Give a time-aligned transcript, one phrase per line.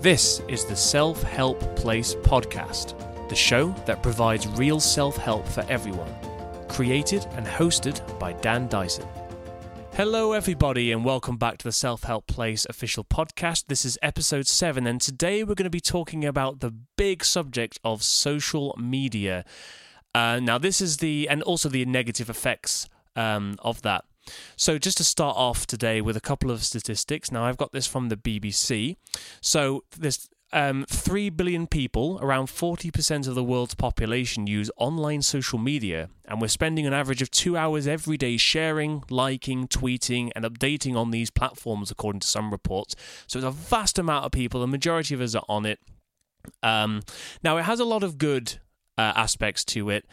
[0.00, 2.96] This is the Self Help Place podcast,
[3.28, 6.14] the show that provides real self help for everyone.
[6.68, 9.08] Created and hosted by Dan Dyson.
[9.94, 13.64] Hello, everybody, and welcome back to the Self Help Place official podcast.
[13.66, 17.80] This is episode 7, and today we're going to be talking about the big subject
[17.82, 19.44] of social media.
[20.14, 24.04] Uh, now, this is the, and also the negative effects um, of that.
[24.56, 27.30] So, just to start off today with a couple of statistics.
[27.30, 28.96] Now, I've got this from the BBC.
[29.40, 35.58] So, there's um, 3 billion people, around 40% of the world's population, use online social
[35.58, 40.44] media, and we're spending an average of two hours every day sharing, liking, tweeting, and
[40.44, 42.96] updating on these platforms, according to some reports.
[43.26, 45.80] So, it's a vast amount of people, the majority of us are on it.
[46.62, 47.02] Um,
[47.42, 48.58] now, it has a lot of good
[48.96, 50.06] uh, aspects to it.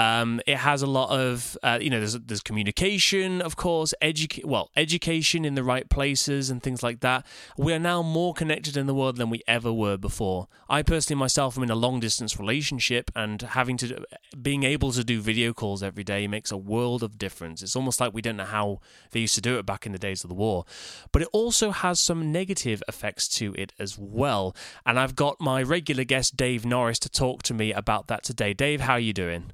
[0.00, 4.46] Um, it has a lot of, uh, you know, there's there's communication, of course, edu-
[4.46, 7.26] well, education in the right places and things like that.
[7.58, 10.48] We are now more connected in the world than we ever were before.
[10.70, 14.02] I personally myself am in a long distance relationship, and having to
[14.40, 17.62] being able to do video calls every day makes a world of difference.
[17.62, 19.98] It's almost like we don't know how they used to do it back in the
[19.98, 20.64] days of the war,
[21.12, 24.56] but it also has some negative effects to it as well.
[24.86, 28.54] And I've got my regular guest Dave Norris to talk to me about that today.
[28.54, 29.52] Dave, how are you doing?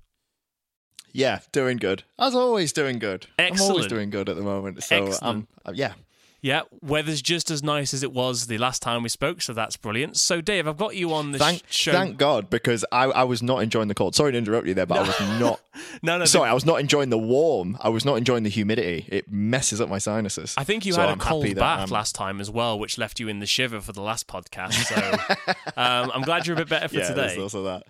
[1.12, 2.02] Yeah, doing good.
[2.18, 3.26] As always, doing good.
[3.38, 3.60] Excellent.
[3.60, 4.82] I'm always doing good at the moment.
[4.82, 5.94] So, um, yeah.
[6.42, 9.76] Yeah, weather's just as nice as it was the last time we spoke, so that's
[9.76, 10.16] brilliant.
[10.16, 11.90] So, Dave, I've got you on the Thank, show.
[11.90, 14.14] thank God, because I, I was not enjoying the cold.
[14.14, 15.60] Sorry to interrupt you there, but I was not.
[16.02, 17.76] no, no, Sorry, I was not enjoying the warm.
[17.80, 19.06] I was not enjoying the humidity.
[19.08, 20.54] It messes up my sinuses.
[20.56, 22.96] I think you So had a I'm cold bath um, last time as well, which
[22.96, 24.74] left you in the shiver for the last podcast.
[24.74, 27.40] So, um, I'm glad you're a bit better for yeah, today.
[27.40, 27.84] also that.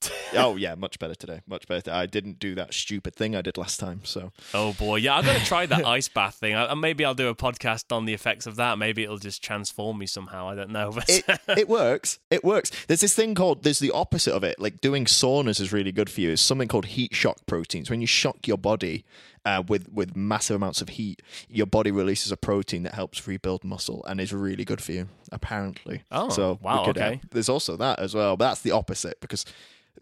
[0.34, 1.40] oh yeah, much better today.
[1.46, 1.90] Much better.
[1.90, 4.00] I didn't do that stupid thing I did last time.
[4.04, 6.54] So Oh boy, yeah, I'm gonna try that ice bath thing.
[6.54, 8.78] and maybe I'll do a podcast on the effects of that.
[8.78, 10.48] Maybe it'll just transform me somehow.
[10.48, 10.92] I don't know.
[10.92, 12.18] But it it works.
[12.30, 12.70] It works.
[12.86, 14.58] There's this thing called there's the opposite of it.
[14.58, 16.32] Like doing saunas is really good for you.
[16.32, 17.90] It's something called heat shock proteins.
[17.90, 19.04] When you shock your body
[19.46, 23.62] uh, with with massive amounts of heat, your body releases a protein that helps rebuild
[23.62, 25.08] muscle and is really good for you.
[25.30, 26.02] Apparently.
[26.10, 27.20] Oh, so wow, could, uh, okay.
[27.30, 28.36] there's also that as well.
[28.36, 29.44] But that's the opposite because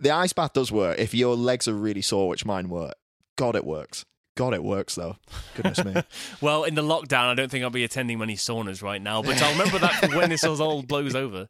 [0.01, 2.95] the ice bath does work if your legs are really sore, which mine were.
[3.37, 4.07] God, it works.
[4.35, 5.17] God, it works though.
[5.55, 5.95] Goodness me.
[6.41, 9.23] well, in the lockdown, I don't think I'll be attending many saunas right now.
[9.23, 11.49] But I'll remember that when this all blows over.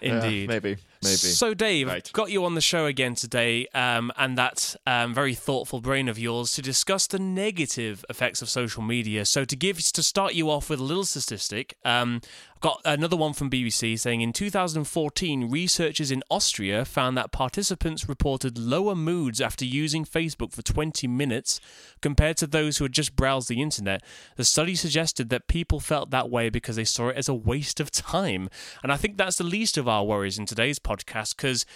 [0.00, 0.48] Yeah, Indeed.
[0.48, 0.76] maybe.
[1.04, 1.16] Maybe.
[1.16, 2.10] So, Dave, Right.
[2.12, 6.18] got you on the show again today, um, and that um, very thoughtful brain of
[6.18, 9.24] yours to discuss the negative effects of social media.
[9.24, 12.20] So, to give to start you off with a little statistic, um,
[12.64, 18.56] got another one from BBC saying in 2014, researchers in Austria found that participants reported
[18.56, 21.60] lower moods after using Facebook for 20 minutes
[22.00, 24.02] compared to those who had just browsed the internet.
[24.36, 27.80] The study suggested that people felt that way because they saw it as a waste
[27.80, 28.48] of time,
[28.82, 31.66] and I think that's the least of our worries in today's podcast because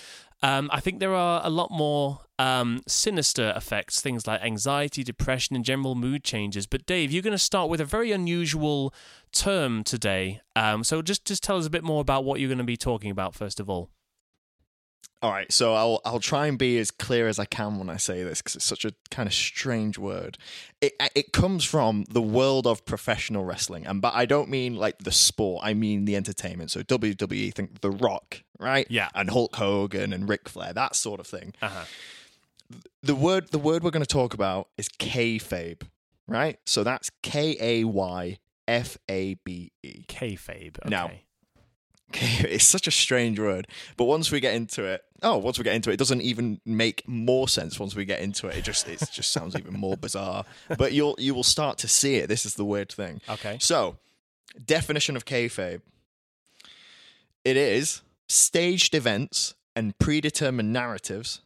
[0.42, 5.56] um, I think there are a lot more um, sinister effects, things like anxiety, depression,
[5.56, 6.66] and general mood changes.
[6.66, 8.94] But Dave, you're going to start with a very unusual
[9.32, 10.40] term today.
[10.54, 12.76] Um, so just just tell us a bit more about what you're going to be
[12.76, 13.90] talking about first of all.
[15.20, 17.96] All right, so I'll I'll try and be as clear as I can when I
[17.96, 20.38] say this because it's such a kind of strange word.
[20.80, 24.98] It it comes from the world of professional wrestling, and but I don't mean like
[24.98, 25.64] the sport.
[25.64, 26.70] I mean the entertainment.
[26.70, 28.86] So WWE, think The Rock, right?
[28.88, 29.08] Yeah.
[29.12, 31.52] and Hulk Hogan and Ric Flair, that sort of thing.
[31.60, 31.84] Uh-huh.
[33.02, 35.82] The word the word we're going to talk about is kayfabe,
[36.28, 36.60] right?
[36.64, 40.04] So that's K A Y F A B E.
[40.06, 40.78] Kayfabe.
[40.78, 40.88] Okay.
[40.88, 41.10] Now,
[42.14, 45.74] it's such a strange word but once we get into it oh once we get
[45.74, 48.56] into it it doesn't even make more sense once we get into it.
[48.56, 50.44] It just it just sounds even more bizarre.
[50.76, 52.28] But you'll you will start to see it.
[52.28, 53.20] This is the weird thing.
[53.28, 53.58] Okay.
[53.60, 53.96] so
[54.64, 55.80] definition of kayfabe.
[57.44, 61.40] It is staged events and predetermined narratives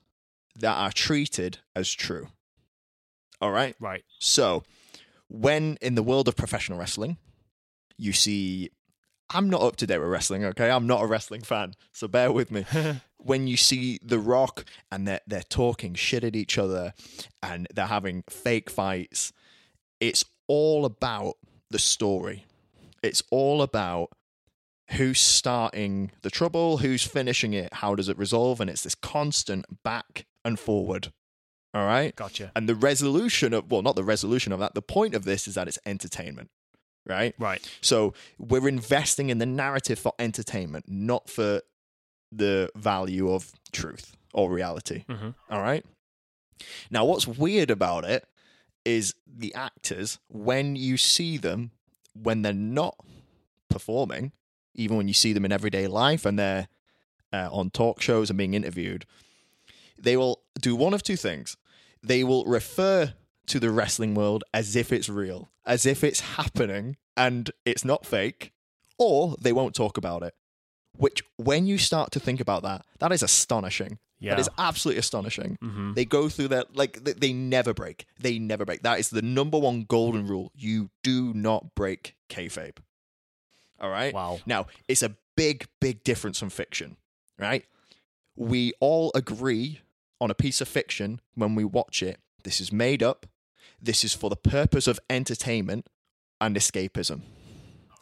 [0.58, 2.28] that are treated as true.
[3.40, 3.74] All right?
[3.80, 4.04] Right.
[4.18, 4.64] so,
[5.28, 7.16] when in the world of professional wrestling,
[7.96, 8.70] you see,
[9.34, 10.70] I'm not up to date with wrestling, okay?
[10.70, 12.64] I'm not a wrestling fan, so bear with me.
[13.18, 16.92] when you see The Rock and they're, they're talking shit at each other
[17.42, 19.32] and they're having fake fights,
[20.00, 21.34] it's all about
[21.70, 22.44] the story.
[23.02, 24.10] It's all about
[24.92, 29.82] who's starting the trouble, who's finishing it, how does it resolve, and it's this constant
[29.82, 31.12] back and forward.
[31.74, 32.14] All right?
[32.14, 32.52] Gotcha.
[32.54, 35.54] And the resolution of, well, not the resolution of that, the point of this is
[35.54, 36.50] that it's entertainment,
[37.06, 37.34] right?
[37.38, 37.60] Right.
[37.80, 41.62] So we're investing in the narrative for entertainment, not for
[42.30, 45.04] the value of truth or reality.
[45.08, 45.84] hmm All right.
[46.90, 48.26] Now, what's weird about it
[48.84, 51.70] is the actors, when you see them,
[52.14, 52.96] when they're not
[53.68, 54.32] performing,
[54.74, 56.68] even when you see them in everyday life and they're
[57.32, 59.06] uh, on talk shows and being interviewed,
[59.98, 61.56] they will do one of two things.
[62.02, 63.14] They will refer
[63.46, 68.06] to the wrestling world as if it's real, as if it's happening and it's not
[68.06, 68.52] fake,
[68.98, 70.34] or they won't talk about it.
[70.96, 73.98] Which, when you start to think about that, that is astonishing.
[74.20, 74.32] Yeah.
[74.34, 75.58] That is absolutely astonishing.
[75.62, 75.94] Mhm.
[75.94, 78.04] They go through that, like, they, they never break.
[78.20, 78.82] They never break.
[78.82, 80.52] That is the number one golden rule.
[80.54, 82.76] You do not break kayfabe.
[83.80, 84.14] All right?
[84.14, 84.38] Wow.
[84.46, 86.96] Now, it's a big, big difference from fiction,
[87.38, 87.64] right?
[88.36, 89.80] We all agree
[90.20, 92.20] on a piece of fiction when we watch it.
[92.44, 93.26] This is made up.
[93.80, 95.86] This is for the purpose of entertainment
[96.40, 97.20] and escapism.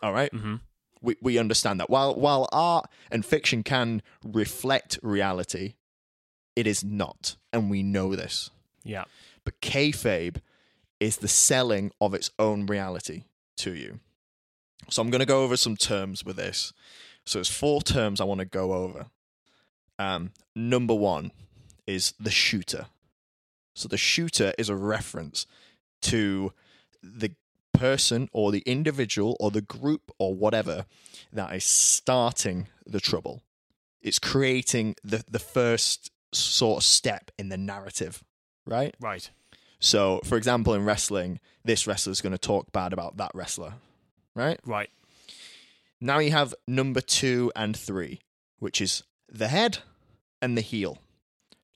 [0.02, 0.32] All right?
[0.32, 0.56] hmm
[1.02, 1.90] We, we understand that.
[1.90, 5.74] While, while art and fiction can reflect reality,
[6.56, 7.36] it is not.
[7.52, 8.50] And we know this.
[8.84, 9.04] Yeah.
[9.44, 10.40] But kayfabe
[10.98, 13.24] is the selling of its own reality
[13.56, 14.00] to you.
[14.88, 16.72] So I'm going to go over some terms with this.
[17.24, 19.06] So there's four terms I want to go over.
[19.98, 21.32] Um, number one
[21.86, 22.86] is the shooter.
[23.74, 25.46] So the shooter is a reference
[26.02, 26.52] to
[27.02, 27.32] the
[27.72, 30.84] person or the individual or the group or whatever
[31.32, 33.42] that is starting the trouble.
[34.02, 38.22] It's creating the, the first sort of step in the narrative,
[38.66, 38.94] right?
[39.00, 39.30] Right.
[39.78, 43.74] So, for example, in wrestling, this wrestler is going to talk bad about that wrestler,
[44.34, 44.60] right?
[44.66, 44.90] Right.
[46.00, 48.20] Now you have number two and three,
[48.58, 49.78] which is the head
[50.40, 50.98] and the heel.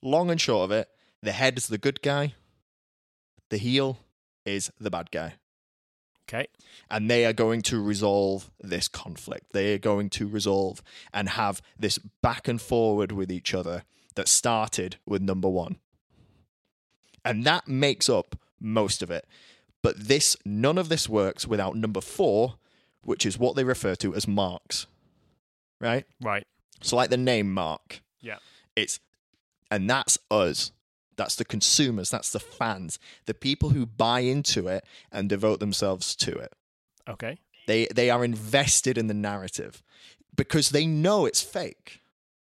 [0.01, 0.87] Long and short of it,
[1.21, 2.33] the head is the good guy,
[3.49, 3.99] the heel
[4.45, 5.35] is the bad guy.
[6.27, 6.47] Okay.
[6.89, 9.53] And they are going to resolve this conflict.
[9.53, 10.81] They are going to resolve
[11.13, 13.83] and have this back and forward with each other
[14.15, 15.77] that started with number one.
[17.23, 19.27] And that makes up most of it.
[19.83, 22.55] But this none of this works without number four,
[23.03, 24.87] which is what they refer to as marks.
[25.79, 26.05] Right?
[26.19, 26.47] Right.
[26.81, 28.01] So like the name Mark.
[28.19, 28.37] Yeah.
[28.75, 28.99] It's
[29.69, 30.71] and that's us.
[31.17, 36.15] That's the consumers, that's the fans, the people who buy into it and devote themselves
[36.17, 36.53] to it.
[37.07, 37.37] Okay.
[37.67, 39.81] They they are invested in the narrative
[40.35, 42.01] because they know it's fake.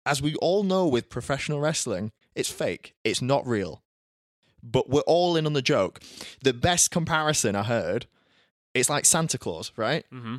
[0.06, 2.96] As we all know with professional wrestling, it's fake.
[3.04, 3.84] It's not real.
[4.64, 6.02] But we're all in on the joke.
[6.44, 8.08] The best comparison I heard,
[8.74, 10.06] it's like Santa Claus, right?
[10.12, 10.38] hmm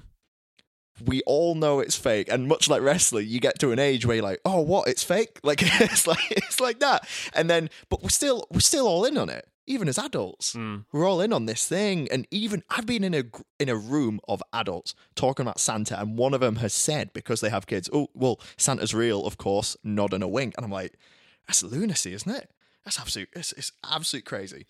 [1.05, 2.29] we all know it's fake.
[2.31, 4.89] And much like wrestling you get to an age where you're like oh what?
[4.89, 5.39] It's fake?
[5.45, 7.09] Like it's like it's like that.
[7.35, 9.47] And then but we're still we're still all in on it.
[9.67, 10.87] Even as adults Mm.
[10.93, 12.09] we're all in on this thing.
[12.11, 13.25] And even i've been in a
[13.59, 17.41] in a room of adults talking about santa and one of them has said because
[17.43, 20.55] they have kids oh well santa's real of course nod and a wink.
[20.57, 20.99] And i'm like
[21.47, 22.51] that's lunacy isn't it?
[22.85, 24.67] That's absolute it's, it's absolute crazy.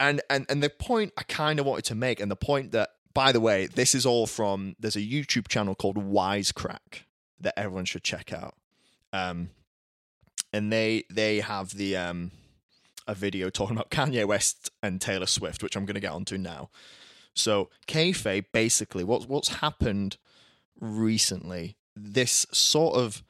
[0.00, 2.90] And and and the point i kind of wanted to make and the point that
[3.14, 7.04] by the way this is all from there's a youtube channel called wisecrack
[7.40, 8.54] that everyone should check out
[9.12, 9.50] um
[10.52, 12.30] and they they have the um
[13.06, 16.38] a video talking about Kanye West and Taylor Swift, which I'm going to get onto
[16.38, 16.70] now.
[17.34, 20.16] So, kayfabe, basically, what's what's happened
[20.80, 21.76] recently?
[21.96, 23.22] This sort of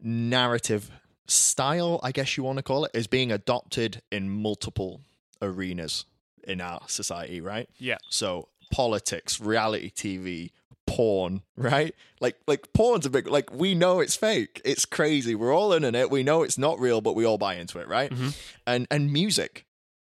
[0.00, 0.90] narrative
[1.26, 5.02] style, I guess you want to call it, is being adopted in multiple
[5.40, 6.04] arenas
[6.44, 7.68] in our society, right?
[7.78, 7.98] Yeah.
[8.08, 10.50] So, politics, reality TV,
[10.86, 11.94] porn, right?
[12.20, 14.60] Like like porn's a big like we know it's fake.
[14.64, 15.34] It's crazy.
[15.34, 16.10] We're all in on it.
[16.10, 18.10] We know it's not real, but we all buy into it, right?
[18.10, 18.36] Mhm.
[18.66, 19.66] And and music,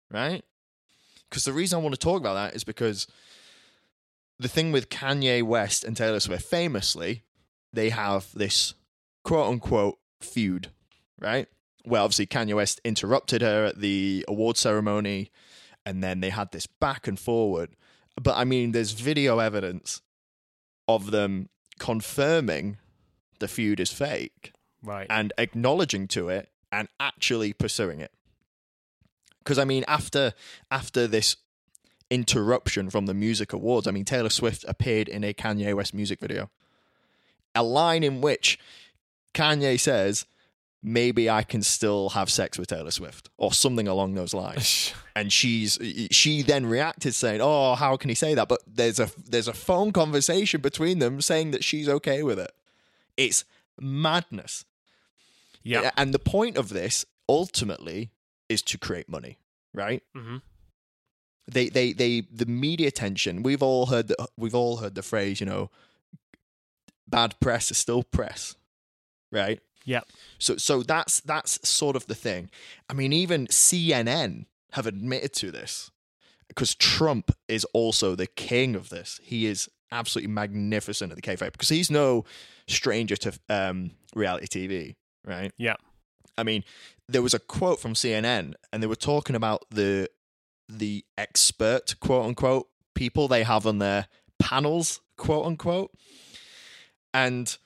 [0.09, 0.43] right?
[1.29, 3.07] Because the reason I want to talk about that is because
[4.39, 7.23] the thing with Kanye West and Taylor Swift, famously,
[7.73, 8.73] they have this
[9.23, 10.69] quote unquote feud,
[11.19, 11.47] right?
[11.85, 15.29] Well, obviously Kanye West interrupted her at the award ceremony,
[15.85, 17.75] and then they had this back and forward.
[18.19, 20.01] But I mean, there's video evidence
[20.87, 22.77] of them confirming
[23.39, 24.51] the feud is fake
[24.83, 25.07] Right.
[25.09, 28.11] and acknowledging to it and actually pursuing it.
[29.39, 30.33] Because I mean, after
[30.69, 31.37] after this
[32.11, 36.19] interruption from the music awards, I mean, Taylor Swift appeared in a Kanye West music
[36.19, 36.49] video,
[37.55, 38.59] a line in which
[39.33, 40.25] Kanye says,
[40.81, 44.93] "Maybe I can still have sex with Taylor Swift," or something along those lines.
[45.15, 45.77] and she's
[46.11, 49.53] she then reacted saying, "Oh, how can he say that?" But there's a there's a
[49.53, 52.51] phone conversation between them saying that she's okay with it.
[53.17, 53.43] It's
[53.79, 54.65] madness.
[55.63, 55.91] yeah.
[55.97, 58.11] And the point of this ultimately
[58.47, 59.37] is to create money,
[59.73, 60.01] right?
[60.15, 60.37] hmm
[61.51, 63.43] They they they the media attention.
[63.43, 65.69] We've all heard that we've all heard the phrase, you know,
[67.07, 68.55] bad press is still press,
[69.31, 69.59] right?
[69.85, 70.07] Yep.
[70.37, 72.49] So so that's that's sort of the thing.
[72.89, 75.91] I mean, even CNN have admitted to this
[76.47, 79.19] because Trump is also the king of this.
[79.23, 82.25] He is absolutely magnificent at the kayfabe because he's no
[82.67, 84.95] stranger to um, reality TV,
[85.25, 85.51] right?
[85.57, 85.75] Yeah.
[86.37, 86.63] I mean,
[87.07, 90.09] there was a quote from CNN, and they were talking about the
[90.67, 94.07] the expert quote unquote people they have on their
[94.37, 95.91] panels quote unquote,
[97.13, 97.57] and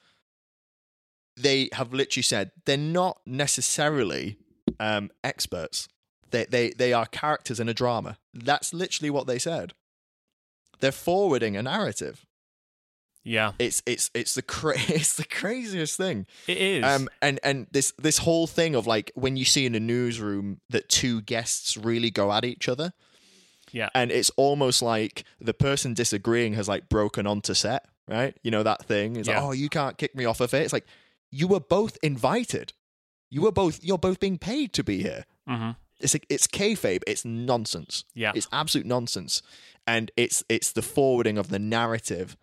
[1.36, 4.38] they have literally said they're not necessarily
[4.80, 5.88] um, experts.
[6.32, 8.18] They, they they are characters in a drama.
[8.34, 9.74] That's literally what they said.
[10.80, 12.26] They're forwarding a narrative.
[13.24, 13.54] Yeah.
[13.60, 16.26] It's it's it's the cra- it's the craziest thing.
[16.48, 16.84] It is.
[16.84, 20.60] Um, and and this this whole thing of like when you see in a newsroom
[20.70, 22.94] that two guests really go at each other,
[23.72, 23.90] yeah.
[23.96, 28.36] and it's almost like the person disagreeing has like broken onto set, right?
[28.44, 29.16] You know that thing.
[29.16, 29.36] It's Yeah.
[29.40, 30.64] like, oh, you can't kick me off of it.
[30.64, 30.86] It's like
[31.40, 32.74] you were both invited.
[33.30, 35.26] You were both you're both being paid to be here.
[35.48, 37.02] hmm It's like it's kayfabe.
[37.08, 38.04] It's nonsense.
[38.14, 38.34] Yeah.
[38.36, 39.42] It's absolute nonsense,
[39.94, 42.38] and it's it's the forwarding of the narrative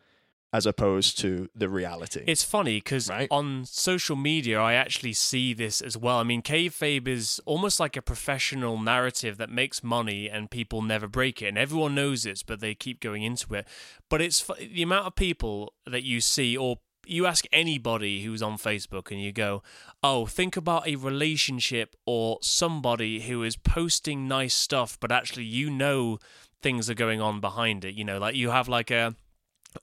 [0.52, 2.24] as opposed to the reality.
[2.26, 3.28] It's funny because Right.
[3.30, 6.18] on social media, I actually see this as well.
[6.18, 11.06] I mean, kayfabe is almost like a professional narrative that makes money and people never
[11.06, 13.64] break it, and everyone knows this, but they keep going into it.
[14.08, 16.80] But it's the amount of people that you see, or
[17.10, 19.62] you ask anybody who's on Facebook, and you go,
[20.02, 25.70] "Oh, think about a relationship or somebody who is posting nice stuff, but actually you
[25.70, 26.18] know
[26.62, 27.94] things are going on behind it.
[27.94, 29.14] You know, like you have like a."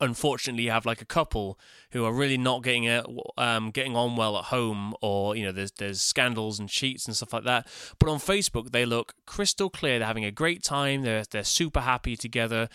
[0.02, 1.58] unfortunately you have like a couple
[1.92, 3.06] who are really not getting it
[3.38, 7.16] um getting on well at home or you know there's there's scandals and cheats and
[7.16, 7.66] stuff like that
[8.00, 11.82] but on Facebook they look crystal clear they're having a great time they're they're super
[11.82, 12.68] happy together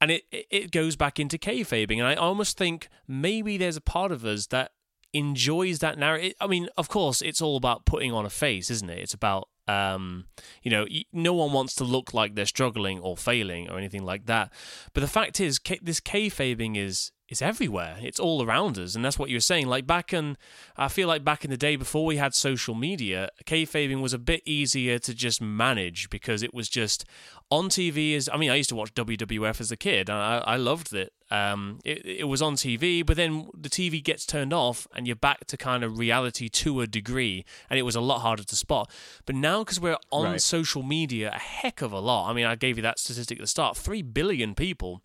[0.00, 1.98] and it it- goes back into kayfabing.
[1.98, 4.72] And I almost think maybe there's a part of us that
[5.12, 6.34] enjoys that narrative.
[6.40, 8.98] I mean of course it's all about putting on a face isn't it?
[8.98, 10.24] It's about um,
[10.62, 14.26] you know, no one wants to look like they're struggling or failing or anything like
[14.26, 14.52] that.
[14.94, 17.96] But the fact is, this kayfabing is is everywhere.
[18.02, 19.68] It's all around us, and that's what you're saying.
[19.68, 20.36] Like back in,
[20.76, 24.18] I feel like back in the day before we had social media, kayfabing was a
[24.18, 27.04] bit easier to just manage because it was just
[27.50, 28.12] on TV.
[28.14, 30.92] Is I mean, I used to watch WWF as a kid, and I, I loved
[30.92, 31.12] it.
[31.30, 35.14] Um, it, it was on TV, but then the TV gets turned off, and you're
[35.14, 38.56] back to kind of reality to a degree, and it was a lot harder to
[38.56, 38.90] spot.
[39.26, 40.42] But now, because we're on Right.
[40.42, 43.42] social media a heck of a lot, I mean, I gave you that statistic at
[43.42, 45.02] the start: three billion people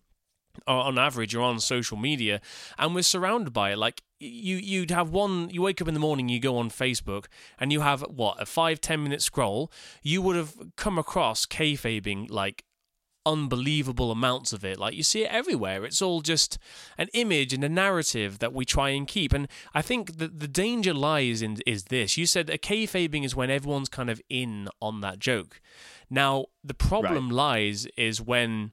[0.66, 2.40] on average are on social media
[2.78, 3.78] and we're surrounded by it.
[3.78, 7.26] Like you you'd have one you wake up in the morning you go on facebook
[7.58, 9.70] and you have what a five ten minute scroll.
[10.02, 12.64] You would have come across kayfabing like
[13.26, 14.78] unbelievable amounts of it.
[14.78, 15.84] Like you see it everywhere.
[15.84, 16.58] It's all just
[16.96, 19.32] an image and a narrative that we try and keep.
[19.34, 22.16] And i think that the danger lies in is this.
[22.16, 25.60] You said a kayfabing is when everyone's kind of in on that joke.
[26.08, 28.70] Now the problem lies is when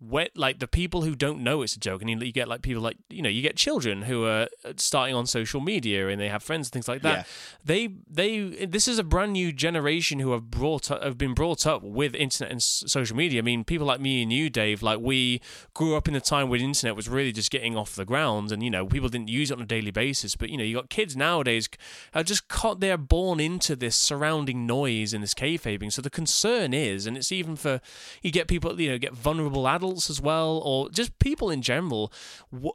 [0.00, 2.62] when like the people who don't know it's a joke and you, you get like
[2.62, 6.20] people like you know you get children who are uh, starting on social media and
[6.20, 7.18] they have friends and things like that.
[7.18, 7.24] Yeah.
[7.64, 11.66] they they this is a brand new generation who have brought up, have been brought
[11.66, 13.40] up with internet and s- social media.
[13.40, 15.40] I mean people like me and you dave like we
[15.74, 18.62] grew up in a time when internet was really just getting off the ground and
[18.62, 20.36] you know people didn't use it on a daily basis.
[20.36, 21.68] But you know you got kids nowadays
[22.14, 25.92] are just caught they're born into this surrounding noise and this kayfabing.
[25.92, 27.80] So the concern is and it's even for
[28.22, 32.12] you get people you know get vulnerable adults as well or just people in general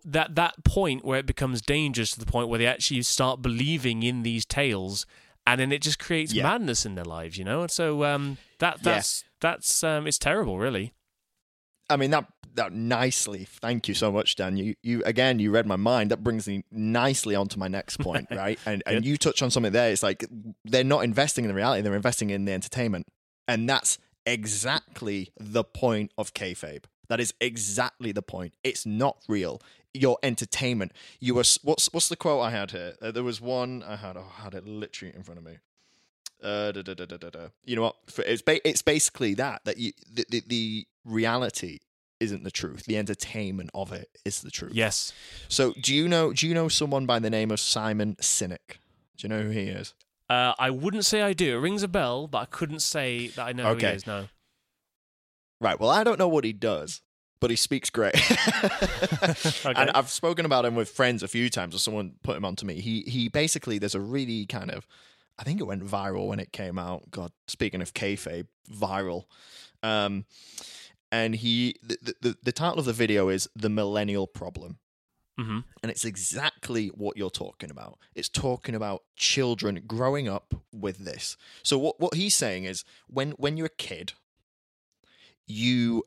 [0.04, 4.04] that that point where it becomes dangerous to the point where they actually start believing
[4.04, 5.06] in these tales
[5.46, 6.44] and then it just creates Yeah.
[6.44, 8.94] madness in their lives you know and so um that Yeah.
[8.94, 10.94] that's that's um it's terrible really
[11.90, 13.46] I mean that that nicely.
[13.62, 14.58] Thank you so much, Dan.
[14.58, 16.12] You you again you read my mind.
[16.12, 18.58] That brings me nicely onto my next point, right?
[18.66, 19.92] And and you touch on something there.
[19.92, 20.24] It's like
[20.64, 23.08] they're not investing in the reality; they're investing in the entertainment,
[23.48, 26.84] and that's exactly the point of kayfabe.
[27.14, 28.56] That is exactly the point.
[28.64, 29.62] It's not real.
[29.94, 30.92] Your entertainment.
[31.20, 32.96] You were what's what's the quote I had here?
[33.00, 34.18] Uh, there was one I had.
[34.18, 35.58] Oh, I had it literally in front of me.
[36.42, 37.40] Uh, da, da, da, da, da, da.
[37.64, 37.96] You know what?
[38.08, 41.80] For- It's ba- it's basically that that you the, the the reality
[42.20, 42.86] isn't the truth.
[42.86, 44.74] The entertainment of it is the truth.
[44.74, 45.14] yes
[45.50, 48.80] So do you know do you know someone by the name of Simon Sinek?
[49.18, 49.94] Do you know who he is?
[50.30, 53.46] uh i wouldn't say i do it rings a bell but i couldn't say that
[53.46, 54.28] i know who he is no
[55.64, 55.80] Right.
[55.80, 57.02] Well, I don't know what he does,
[57.40, 58.16] but he speaks great.
[59.66, 62.66] And I've spoken about him with friends a few times, or someone put him onto
[62.66, 62.82] me.
[62.82, 64.86] He he basically there's a really kind of
[65.40, 67.10] I think it went viral when it came out.
[67.12, 69.24] God, speaking of kayfabe, viral.
[69.82, 70.26] Um,
[71.12, 74.80] and he the, the the title of the video is the millennial problem.
[75.38, 77.98] hmm And it's exactly what you're talking about.
[78.16, 81.38] It's talking about children growing up with this.
[81.64, 84.14] So what what he's saying is when when you're a kid,
[85.48, 86.04] you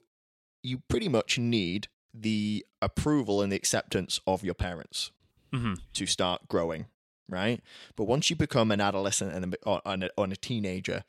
[0.63, 5.11] you pretty much need the approval and the acceptance of your parents
[5.53, 6.87] hmm to start growing,
[7.29, 7.61] right?
[7.95, 11.05] But once you become an adolescent and a, or, a, or a teenager,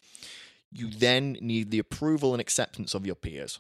[0.72, 3.60] you then need the approval and acceptance of your peers.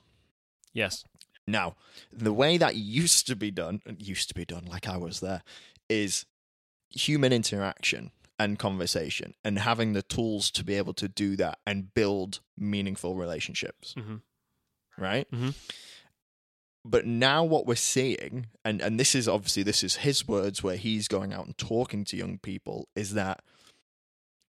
[0.73, 1.03] Yes.
[1.47, 1.75] Now,
[2.11, 5.41] the way that used to be done, used to be done like I was there,
[5.89, 6.25] is
[6.89, 11.93] human interaction and conversation and having the tools to be able to do that and
[11.93, 14.21] build meaningful relationships, Mhm.
[14.97, 15.29] Right?
[15.31, 15.53] Mhm.
[16.85, 20.77] But now what we're seeing, and, and this is obviously this is his words where
[20.77, 23.41] he's going out and talking to young people, is that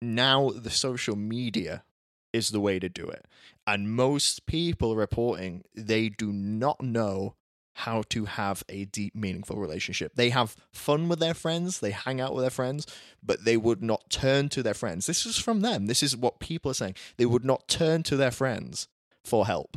[0.03, 1.85] now the social media
[2.33, 3.27] is the way to do it.
[3.67, 7.37] And most people reporting they do not know
[7.79, 10.13] how to have a deep, meaningful relationship.
[10.15, 12.87] They have fun with their friends, they hang out with their friends,
[13.23, 15.07] but they would not turn to their friends.
[15.07, 15.87] This is from them.
[15.87, 16.95] This is what people are saying.
[17.17, 18.89] They would not turn to their friends
[19.25, 19.77] for help.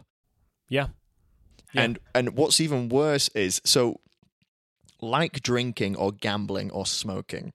[0.69, 0.88] Yeah.
[1.74, 1.81] Yeah.
[1.81, 4.00] And and what's even worse is so
[5.01, 7.53] like drinking or gambling or smoking,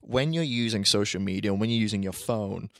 [0.00, 2.70] when you're using social media and when you're using your phone,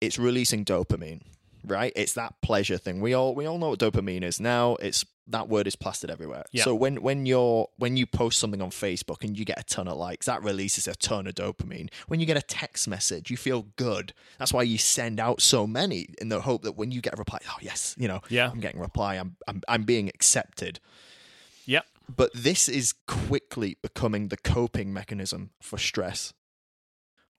[0.00, 1.22] it's releasing dopamine,
[1.64, 1.92] right?
[1.96, 3.00] It's that pleasure thing.
[3.00, 4.76] We all we all know what dopamine is now.
[4.76, 6.44] It's that word is plastered everywhere.
[6.52, 6.64] Yeah.
[6.64, 9.86] So when when you're when you post something on Facebook and you get a ton
[9.86, 11.90] of likes, that releases a ton of dopamine.
[12.06, 14.14] When you get a text message, you feel good.
[14.38, 17.16] That's why you send out so many in the hope that when you get a
[17.16, 18.50] reply, oh yes, you know, Yeah.
[18.50, 19.16] I'm getting a reply.
[19.16, 20.80] I'm I'm I'm being accepted.
[21.66, 21.84] Yep.
[22.16, 26.32] But this is quickly becoming the coping mechanism for stress,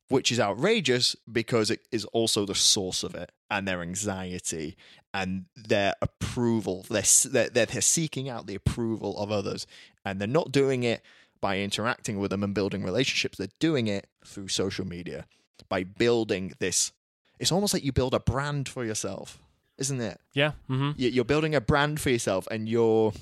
[0.10, 4.76] which is outrageous because it is also the source of it and their anxiety
[5.14, 6.86] and their approval.
[6.90, 9.66] They're, they're, they're seeking out the approval of others
[10.04, 11.02] and they're not doing it
[11.42, 13.38] by interacting with them and building relationships.
[13.38, 15.26] They're doing it through social media
[15.70, 16.92] by building this.
[17.40, 19.40] It's almost like you build a brand for yourself,
[19.78, 20.20] isn't it?
[20.34, 20.52] Yeah.
[20.68, 23.14] hmm You- You're building a brand for yourself, and you're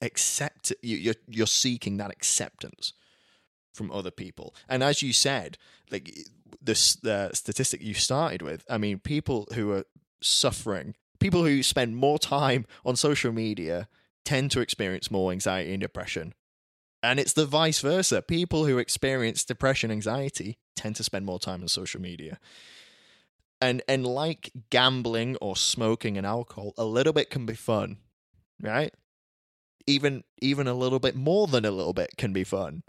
[0.00, 2.92] accept you- you're you're seeking that acceptance
[3.72, 4.54] from other people.
[4.68, 5.58] And as you said,
[5.90, 6.16] like
[6.60, 9.84] this the statistic you started with, I mean, people who are
[10.20, 13.88] suffering, people who spend more time on social media
[14.24, 16.34] tend to experience more anxiety and depression.
[17.02, 18.22] And it's the vice versa.
[18.22, 22.38] People who experience depression, anxiety tend to spend more time on social media.
[23.60, 27.98] And and like gambling or smoking and alcohol, a little bit can be fun,
[28.60, 28.94] right?
[29.86, 32.82] Even even a little bit more than a little bit can be fun.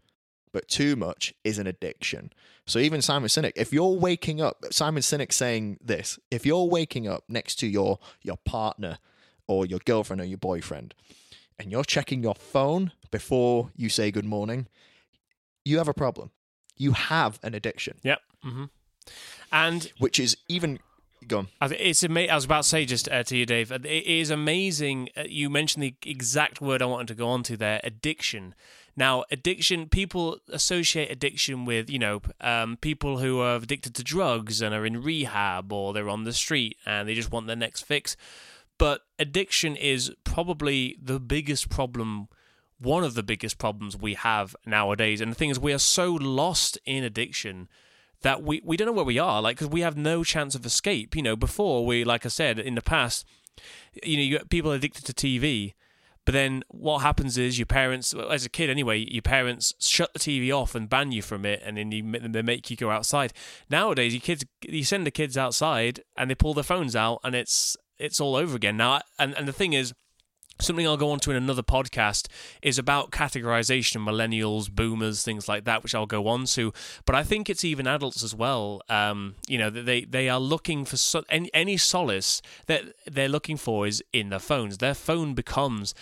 [0.53, 2.31] But too much is an addiction.
[2.65, 7.07] So even Simon Sinek, if you're waking up, Simon Sinek saying this, if you're waking
[7.07, 8.99] up next to your your partner
[9.47, 10.93] or your girlfriend or your boyfriend,
[11.59, 14.67] and you're checking your phone before you say good morning,
[15.65, 16.29] you have a problem.
[16.77, 18.19] You have an addiction, Yep.
[18.45, 18.63] Mm-hmm.
[19.51, 20.79] And which is even
[21.27, 21.47] gone.
[21.61, 23.71] I It's ama- I was about to say just uh, to you, Dave.
[23.71, 25.09] uh, It is amazing.
[25.15, 28.55] Uh, you mentioned the exact word I wanted to go on to there: addiction.
[28.95, 29.89] Now, addiction.
[29.89, 34.85] People associate addiction with you know um, people who are addicted to drugs and are
[34.85, 38.15] in rehab or they're on the street and they just want their next fix.
[38.77, 42.27] But addiction is probably the biggest problem.
[42.79, 46.13] One of the biggest problems we have nowadays, and the thing is, we are so
[46.13, 47.69] lost in addiction
[48.23, 50.65] that we, we don't know where we are, like, because we have no chance of
[50.65, 51.15] escape.
[51.15, 53.25] You know, before we, like I said, in the past,
[54.03, 55.73] you know, you got people addicted to TV,
[56.25, 60.19] but then what happens is your parents, as a kid anyway, your parents shut the
[60.19, 63.33] TV off and ban you from it, and then you, they make you go outside.
[63.69, 67.35] Nowadays, your kids, you send the kids outside, and they pull their phones out, and
[67.35, 68.77] it's it's all over again.
[68.77, 69.93] Now, and and the thing is,
[70.59, 72.27] something I'll go on to in another podcast
[72.61, 76.73] is about categorization, millennials, boomers, things like that, which I'll go on to.
[77.05, 78.81] But I think it's even adults as well.
[78.89, 83.57] Um, you know, they they are looking for so, any, any solace that they're looking
[83.57, 84.77] for is in their phones.
[84.77, 85.93] Their phone becomes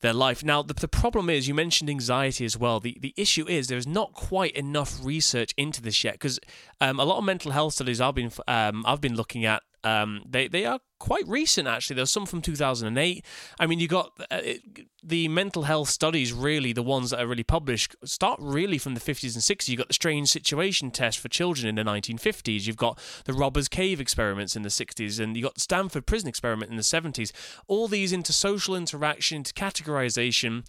[0.00, 0.44] their life.
[0.44, 2.80] Now, the, the problem is, you mentioned anxiety as well.
[2.80, 6.38] The the issue is there's not quite enough research into this yet because
[6.80, 10.22] um, a lot of mental health studies I've been um, I've been looking at um,
[10.28, 11.94] they they are quite recent actually.
[11.94, 13.24] There's some from 2008.
[13.60, 14.62] I mean, you got uh, it,
[15.00, 16.32] the mental health studies.
[16.32, 19.68] Really, the ones that are really published start really from the 50s and 60s.
[19.68, 22.66] You got the strange situation test for children in the 1950s.
[22.66, 26.28] You've got the Robbers Cave experiments in the 60s, and you got the Stanford Prison
[26.28, 27.30] experiment in the 70s.
[27.68, 30.68] All these into social interaction, into categorization.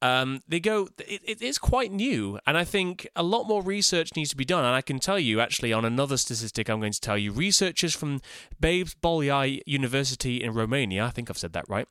[0.00, 0.88] Um, they go.
[0.98, 4.44] It, it is quite new, and I think a lot more research needs to be
[4.44, 4.64] done.
[4.64, 7.94] And I can tell you, actually, on another statistic, I'm going to tell you, researchers
[7.94, 8.20] from
[8.60, 11.88] Babes Bolyai University in Romania, I think I've said that right.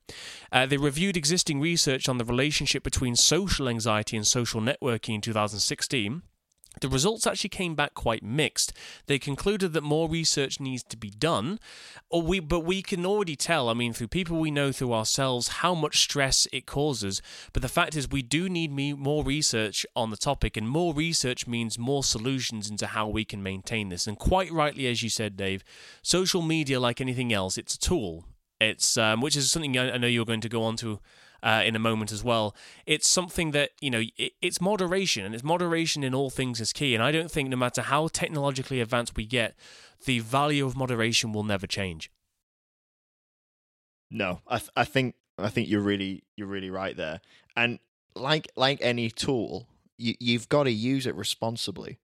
[0.52, 5.22] Uh, they reviewed existing research on the relationship between social anxiety and social networking in
[5.22, 6.22] 2016.
[6.82, 8.74] The results actually came back quite mixed.
[9.08, 11.60] They concluded that more research needs to be done,
[12.10, 15.48] or we but we can already tell, I mean through people we know through ourselves
[15.48, 17.22] how much stress it causes.
[17.54, 21.48] But the fact is we do need more research on the topic and more research
[21.48, 24.08] means more solutions into how we can maintain this.
[24.08, 25.64] And quite rightly as you said Dave,
[26.02, 28.26] social media like anything else, it's a tool.
[28.60, 31.00] It's um, which is something I know you're going to go on to
[31.44, 32.56] uh, in a moment as well.
[32.86, 36.74] It's something that you know it, it's moderation, and it's moderation in all things is
[36.74, 36.94] key.
[36.96, 39.56] And I don't think no matter how technologically advanced we get,
[40.06, 42.12] the value of moderation will never change.
[44.10, 47.22] No, I th- I think I think you're really you're really right there.
[47.56, 47.80] And
[48.16, 52.00] like like any tool, you you've got to use it responsibly.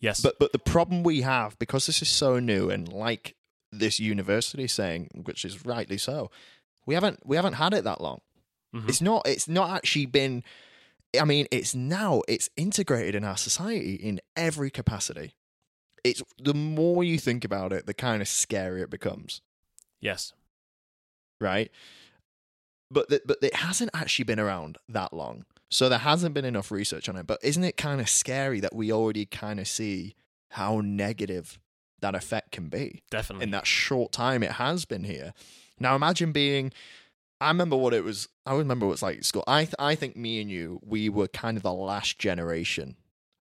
[0.00, 3.36] Yes, But but the problem we have because this is so new and like
[3.70, 6.30] this university saying, which is rightly so,
[6.86, 8.20] we haven't we haven't had it that long.
[8.74, 8.88] Mhm.
[8.88, 10.42] It's not it's not actually been
[11.20, 15.34] I mean, it's now it's integrated in our society in every capacity.
[16.04, 19.42] It's the more you think about it, the kind of scary it becomes,
[20.00, 20.32] yes,
[21.40, 21.70] right?
[22.90, 25.44] But the, but it hasn't actually been around that long.
[25.70, 27.26] So there hasn't been enough research on it.
[27.26, 30.14] But isn't it kind of scary that we already kind of see
[30.50, 31.58] how negative
[32.00, 33.02] that effect can be?
[33.10, 33.44] definitely.
[33.44, 35.32] in that short time it has been here.
[35.78, 36.72] Now imagine being
[37.42, 39.44] I remember what it was I remember what it's like at school.
[39.46, 42.96] I th- I think me and you we were kind of the last generation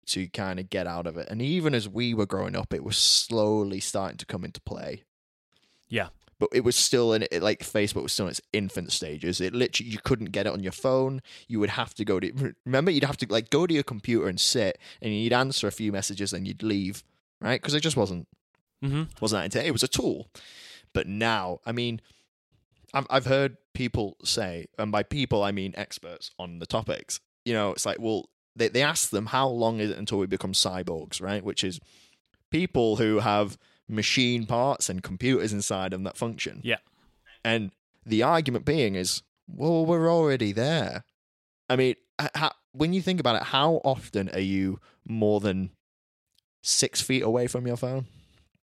[0.06, 1.28] to kind of get out of it.
[1.30, 5.04] And even as we were growing up it was slowly starting to come into play.
[5.88, 6.08] Yeah.
[6.38, 9.40] But it was still in it like Facebook was still in its infant stages.
[9.40, 11.22] It literally you couldn't get it on your phone.
[11.46, 14.28] You would have to go to remember you'd have to like go to your computer
[14.28, 17.04] and sit and you'd answer a few messages and you'd leave,
[17.40, 17.60] right?
[17.60, 18.26] Because it just wasn't
[18.82, 19.64] hmm wasn't that.
[19.64, 20.28] It was a tool.
[20.92, 22.00] But now, I mean,
[22.94, 27.20] I've I've heard people say, and by people I mean experts on the topics.
[27.44, 30.26] You know, it's like, well, they they ask them how long is it until we
[30.26, 31.44] become cyborgs, right?
[31.44, 31.80] Which is
[32.50, 36.60] people who have machine parts and computers inside them that function.
[36.62, 36.78] Yeah.
[37.44, 37.72] And
[38.06, 41.04] the argument being is, well, we're already there.
[41.68, 41.96] I mean,
[42.34, 45.70] how, when you think about it, how often are you more than
[46.62, 48.06] six feet away from your phone?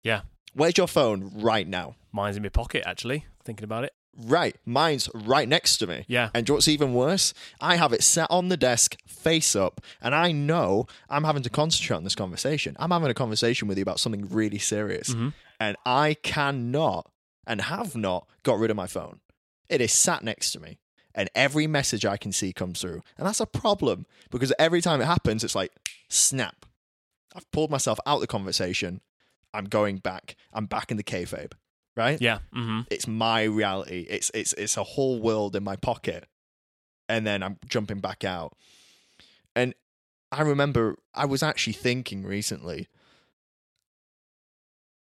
[0.03, 0.23] Yeah.
[0.55, 1.97] Where's your phone right now?
[2.13, 3.27] Mine's in my pocket actually.
[3.45, 3.93] Thinking about it.
[4.17, 4.57] Right.
[4.65, 6.05] Mine's right next to me.
[6.09, 6.31] Yeah.
[6.35, 7.35] And do you know what's even worse?
[7.61, 11.51] I have it sat on the desk, face up, and I know I'm having to
[11.51, 12.77] concentrate on this conversation.
[12.79, 15.11] I'm having a conversation with you about something really serious.
[15.11, 15.33] Mhm.
[15.59, 17.11] And I cannot
[17.47, 19.21] and have not got rid of my phone.
[19.69, 20.79] It is sat next to me.
[21.17, 23.03] And every message I can see comes through.
[23.17, 25.73] And that's a problem because every time it happens, it's like,
[26.09, 26.67] snap.
[27.37, 29.01] I've pulled myself out of the conversation.
[29.53, 30.35] I'm going back.
[30.53, 31.53] I'm back in the kayfabe,
[31.97, 32.21] right?
[32.21, 32.39] Yeah.
[32.53, 34.07] hmm it's my reality.
[34.09, 36.27] It's it's it's a whole world in my pocket,
[37.09, 38.57] and then I'm jumping back out.
[39.57, 39.75] And
[40.33, 42.89] I remember I was actually thinking recently.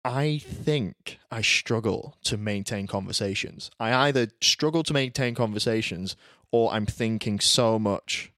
[0.06, 3.72] I think I struggle to maintain conversations.
[3.80, 6.18] I either struggle to maintain conversations,
[6.52, 8.34] or I'm thinking so much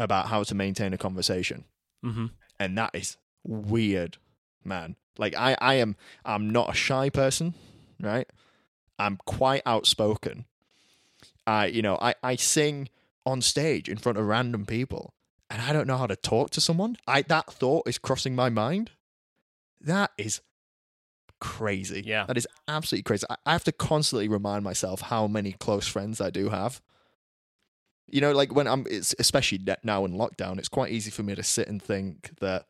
[0.00, 1.64] about how to maintain a conversation
[2.02, 2.26] hmm
[2.60, 4.16] and that is weird
[4.64, 7.54] man like i i am i'm not a shy person
[8.00, 8.28] right?
[8.98, 10.44] I'm quite outspoken.
[11.46, 12.88] I you know i i sing
[13.24, 15.14] on stage in front of random people
[15.50, 16.96] and i don't know how to talk to someone.
[17.06, 18.90] I that thought is crossing my mind.
[19.80, 20.40] That is
[21.40, 22.02] crazy.
[22.04, 22.24] Yeah.
[22.26, 23.24] that is absolutely crazy.
[23.30, 26.82] I, I have to constantly remind myself how many close friends i do have.
[28.06, 31.34] You know like when i'm it's especially now in lockdown it's quite easy for me
[31.34, 32.66] to sit and think that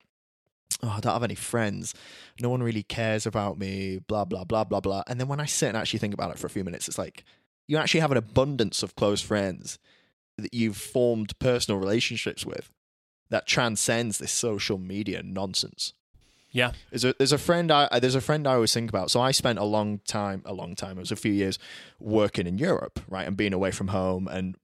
[0.82, 1.94] oh i don't have any friends
[2.40, 5.46] no one really cares about me blah blah blah blah blah and then when i
[5.46, 7.24] sit and actually think about it for a few minutes it's like
[7.66, 9.78] you actually have an abundance of close friends
[10.36, 12.70] that you've formed personal relationships with
[13.30, 15.92] that transcends this social media nonsense
[16.52, 16.72] Yeah.
[16.90, 19.10] there's a there's a friend I there's a friend I always think about.
[19.10, 20.96] So I spent a long time, a long time.
[20.96, 21.58] It was a few years
[22.00, 24.28] working in Europe, right, and being away from home.
[24.28, 24.56] And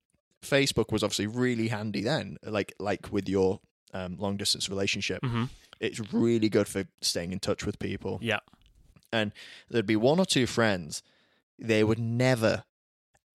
[0.42, 3.60] Facebook was obviously really handy then, like like with your
[3.92, 5.20] um, long distance relationship.
[5.22, 5.44] hmm
[5.80, 8.18] It's really good for staying in touch with people.
[8.22, 8.40] Yeah.
[9.12, 9.32] And
[9.70, 11.02] there'd be one or two friends,
[11.58, 12.64] they would never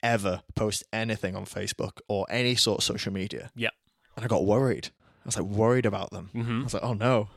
[0.02, 3.52] ever post anything on Facebook or any sort of social media.
[3.56, 3.70] Yeah.
[4.16, 4.90] and I got worried.
[5.26, 6.30] I was like worried about them.
[6.34, 7.28] I hmm was like, oh no,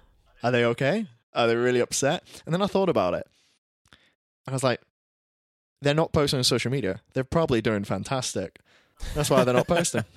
[0.42, 1.06] are they okay?
[1.34, 2.22] Are they really upset?
[2.46, 3.26] And then I thought about it.
[4.46, 4.80] I was like,
[5.80, 7.00] they're not posting on social media.
[7.14, 8.60] They're probably doing fantastic.
[9.14, 10.04] That's why they're not posting.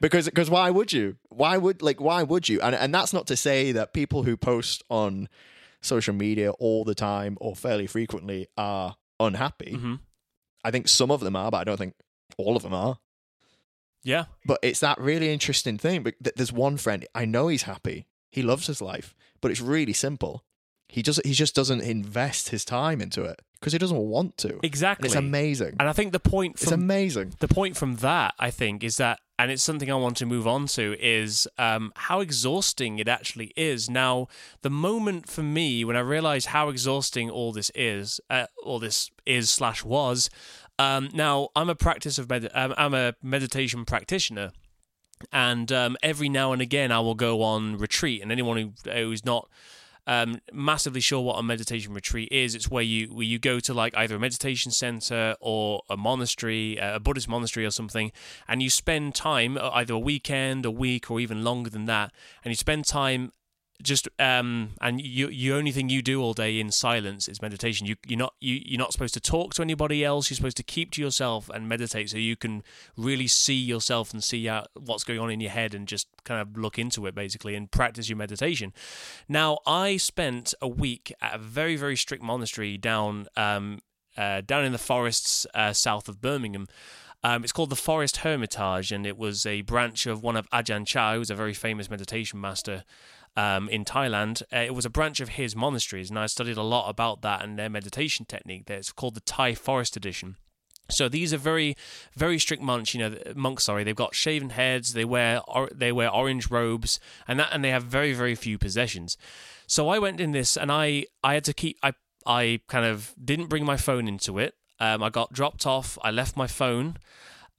[0.00, 1.16] Because because why would you?
[1.38, 2.60] Why would like why would you?
[2.60, 5.28] And and that's not to say that people who post on
[5.80, 9.72] social media all the time or fairly frequently are unhappy.
[9.74, 9.94] hmm
[10.64, 11.94] I think some of them are, but I don't think
[12.36, 12.98] all of them are.
[14.02, 14.24] Yeah.
[14.44, 16.02] But it's that really interesting thing.
[16.02, 18.06] But th- there's one friend I know he's happy.
[18.30, 20.44] He loves his life, but it's really simple.
[20.88, 24.58] He just he just doesn't invest his time into it because he doesn't want to.
[24.62, 25.06] Exactly.
[25.06, 25.76] And it's amazing.
[25.78, 27.34] And I think the point It's amazing.
[27.40, 30.46] the point from that, I think, is that, and it's something I want to move
[30.46, 33.88] on to, is um, how exhausting it actually is.
[33.88, 34.26] Now,
[34.62, 39.10] the moment for me when I realized how exhausting all this is, uh, all this
[39.24, 40.28] is slash was.
[40.78, 44.50] Um, now, I'm a practice of med- um, I'm a meditation practitioner,
[45.32, 48.22] and um, every now and again I will go on retreat.
[48.22, 49.48] And anyone who who's not
[50.08, 53.74] um, massively sure what a meditation retreat is, it's where you where you go to
[53.74, 58.10] like either a meditation center or a monastery, uh, a Buddhist monastery or something,
[58.48, 62.10] and you spend time uh, either a weekend, a week, or even longer than that,
[62.42, 63.32] and you spend time
[63.82, 67.86] just um and you you only thing you do all day in silence is meditation.
[67.86, 70.30] You you're not you you're not supposed to talk to anybody else.
[70.30, 72.62] You're supposed to keep to yourself and meditate so you can
[72.96, 76.40] really see yourself and see out what's going on in your head and just kind
[76.40, 78.72] of look into it basically and practice your meditation.
[79.28, 83.80] Now i spent a week at a very very strict monastery down um
[84.16, 86.66] uh, down in the forests uh, south of birmingham.
[87.24, 90.86] Um, it's called the Forest Hermitage, and it was a branch of one of Ajahn
[90.86, 92.84] Chah, who's a very famous meditation master
[93.38, 94.42] um, in Thailand.
[94.52, 97.44] Uh, it was a branch of his monasteries, and I studied a lot about that
[97.44, 98.66] and their meditation technique.
[98.66, 100.36] There, It's called the Thai Forest Tradition.
[100.90, 101.76] So these are very,
[102.16, 102.94] very strict monks.
[102.94, 103.64] You know, monks.
[103.64, 104.92] Sorry, they've got shaven heads.
[104.92, 106.98] They wear or, they wear orange robes,
[107.28, 109.16] and that and they have very, very few possessions.
[109.68, 111.92] So I went in this, and I I had to keep I
[112.26, 114.54] I kind of didn't bring my phone into it.
[114.80, 115.96] Um, I got dropped off.
[116.02, 116.96] I left my phone,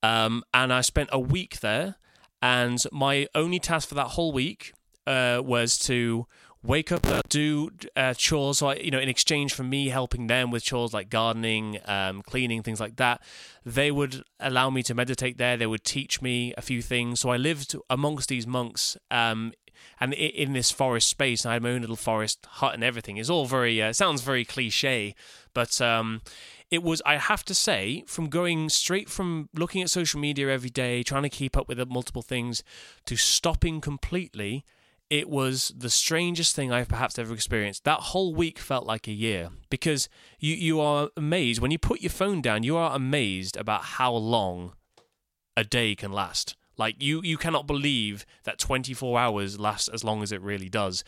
[0.03, 1.95] um, and I spent a week there.
[2.41, 4.73] And my only task for that whole week
[5.07, 6.27] uh, was to
[6.61, 8.59] wake up, do uh, chores.
[8.59, 12.21] So I, you know, in exchange for me helping them with chores like gardening, um,
[12.21, 13.21] cleaning, things like that,
[13.65, 15.55] they would allow me to meditate there.
[15.55, 17.21] They would teach me a few things.
[17.21, 18.97] So I lived amongst these monks.
[19.09, 19.53] Um,
[19.99, 23.17] and in this forest space, I had my own little forest hut and everything.
[23.17, 25.15] It's all very uh, sounds very cliche,
[25.53, 26.21] but um,
[26.69, 27.01] it was.
[27.05, 31.23] I have to say, from going straight from looking at social media every day, trying
[31.23, 32.61] to keep up with multiple things,
[33.05, 34.65] to stopping completely,
[35.09, 37.83] it was the strangest thing I've perhaps ever experienced.
[37.83, 40.07] That whole week felt like a year because
[40.39, 42.63] you you are amazed when you put your phone down.
[42.63, 44.73] You are amazed about how long
[45.57, 46.55] a day can last.
[46.77, 51.03] Like you, you cannot believe that 24 hours lasts as long as it really does.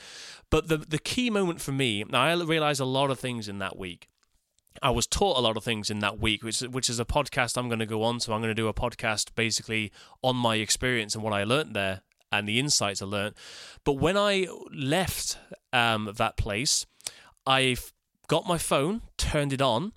[0.49, 3.77] But the the key moment for me, I realized a lot of things in that
[3.77, 4.09] week.
[4.81, 7.55] I was taught a lot of things in that week, which which is a podcast
[7.55, 10.55] I'm going to go on So I'm going to do a podcast basically on my
[10.55, 13.35] experience and what I learned there and the insights I learned.
[13.83, 15.37] But when I left
[15.73, 16.85] um, that place,
[17.45, 17.75] I
[18.27, 19.93] got my phone, turned it on,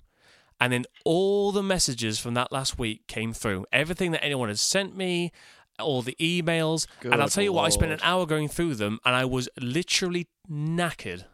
[0.59, 3.65] and then all the messages from that last week came through.
[3.71, 5.31] Everything that anyone had sent me,
[5.79, 8.99] all the emails, and I'll tell you what, I spent an hour going through them,
[9.05, 11.25] and I was literally knackered,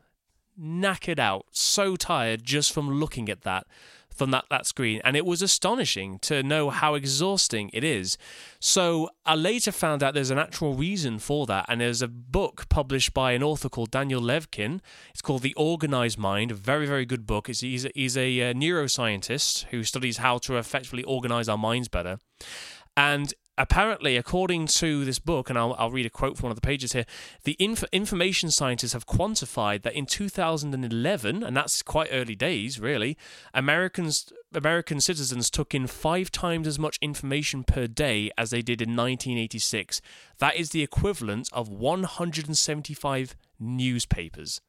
[0.59, 3.67] knackered out, so tired just from looking at that.
[4.21, 8.19] From that, that screen, and it was astonishing to know how exhausting it is.
[8.59, 12.69] So, I later found out there's an actual reason for that, and there's a book
[12.69, 14.79] published by an author called Daniel Levitin.
[15.09, 17.49] It's called The Organized Mind, a very, very good book.
[17.49, 21.87] It's, he's, a, he's a uh, neuroscientist who studies how to effectively organize our minds
[21.87, 22.19] better.
[22.95, 26.55] And apparently, according to this book, and I'll, I'll read a quote from one of
[26.55, 27.05] the pages here,
[27.43, 33.17] the inf- information scientists have quantified that in 2011, and that's quite early days, really,
[33.53, 38.81] Americans American citizens took in five times as much information per day as they did
[38.81, 40.01] in 1986.
[40.39, 44.59] That is the equivalent of 175 newspapers.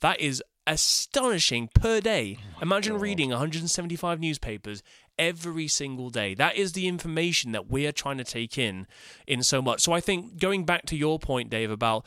[0.00, 2.38] That is astonishing per day.
[2.56, 3.02] Oh Imagine God.
[3.02, 4.82] reading 175 newspapers
[5.18, 6.34] every single day.
[6.34, 8.86] That is the information that we are trying to take in
[9.26, 9.80] in so much.
[9.80, 12.04] So I think going back to your point, Dave, about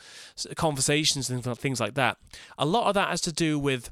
[0.56, 2.18] conversations and things like that,
[2.58, 3.90] a lot of that has to do with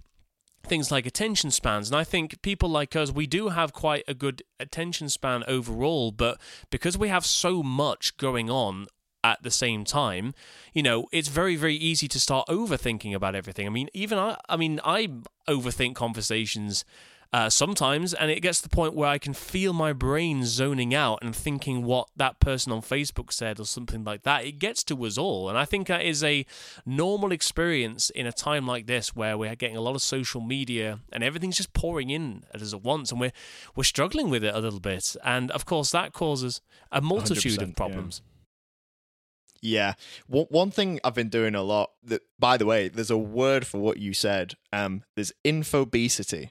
[0.64, 1.88] things like attention spans.
[1.90, 6.12] And I think people like us, we do have quite a good attention span overall,
[6.12, 8.86] but because we have so much going on
[9.22, 10.34] at the same time,
[10.72, 13.66] you know, it's very, very easy to start overthinking about everything.
[13.66, 15.08] I mean, even I, I mean, I
[15.48, 16.84] overthink conversations
[17.32, 20.94] uh, sometimes, and it gets to the point where I can feel my brain zoning
[20.94, 24.44] out and thinking what that person on Facebook said or something like that.
[24.44, 26.44] It gets to us all, and I think that is a
[26.84, 31.00] normal experience in a time like this where we're getting a lot of social media
[31.12, 33.32] and everything's just pouring in at us at once, and we're
[33.76, 37.62] we're struggling with it a little bit, and of course that causes a multitude 100%,
[37.62, 37.74] of yeah.
[37.76, 38.22] problems.
[39.62, 39.94] Yeah.
[40.26, 43.66] One, one thing I've been doing a lot that by the way, there's a word
[43.66, 44.54] for what you said.
[44.72, 46.50] Um there's infobesity.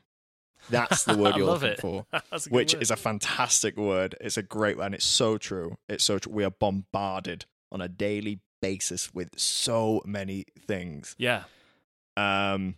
[0.70, 1.80] That's the word you're looking it.
[1.82, 2.06] for.
[2.32, 2.82] That's a good Which word.
[2.84, 4.16] is a fantastic word.
[4.22, 4.94] It's a great one.
[4.94, 5.78] It's so true.
[5.88, 6.32] It's so true.
[6.34, 11.16] We are bombarded on a daily basis with so many things.
[11.18, 11.44] Yeah.
[12.18, 12.76] Um,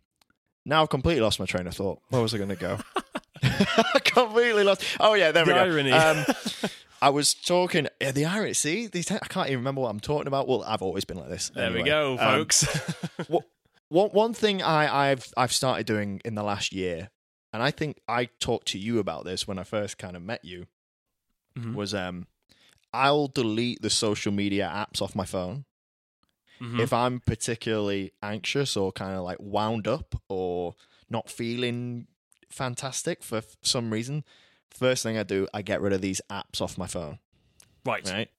[0.65, 1.99] now I've completely lost my train of thought.
[2.09, 2.77] Where was I going to go?
[4.03, 4.83] completely lost.
[4.99, 5.63] Oh yeah, there The we go.
[5.63, 5.91] irony.
[5.91, 6.25] Um,
[7.01, 7.87] I was talking.
[7.99, 8.53] Yeah, the irony.
[8.53, 10.47] See, these, I can't even remember what I'm talking about.
[10.47, 11.49] Well, I've always been like this.
[11.49, 11.89] There we anyway.
[11.89, 12.67] go, Um, folks.
[13.89, 17.09] one one thing I, I've I've started doing in the last year,
[17.53, 20.43] and I think I talked to you about this when I first kind of met
[20.45, 20.67] you,
[21.57, 21.75] Mhm.
[21.75, 22.27] was um,
[22.93, 25.65] I'll delete the social media apps off my phone
[26.59, 26.79] Mhm.
[26.79, 30.75] if I'm particularly anxious or kind of like wound up or
[31.09, 32.07] not feeling
[32.49, 34.23] fantastic for f- some reason.
[34.69, 37.19] First thing I do, I get rid of these apps off my phone.
[37.85, 38.07] right.
[38.09, 38.29] Right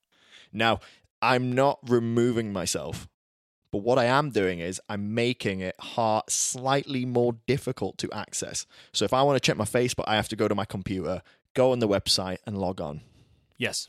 [0.53, 0.79] now,
[1.21, 3.09] I'm not removing myself.
[3.73, 8.67] But what I am doing is I'm making it hard, slightly more difficult to access.
[8.93, 11.23] So if I want to check my Facebook, I have to go to my computer,
[11.55, 13.01] go on the website, and log on.
[13.57, 13.87] Yes.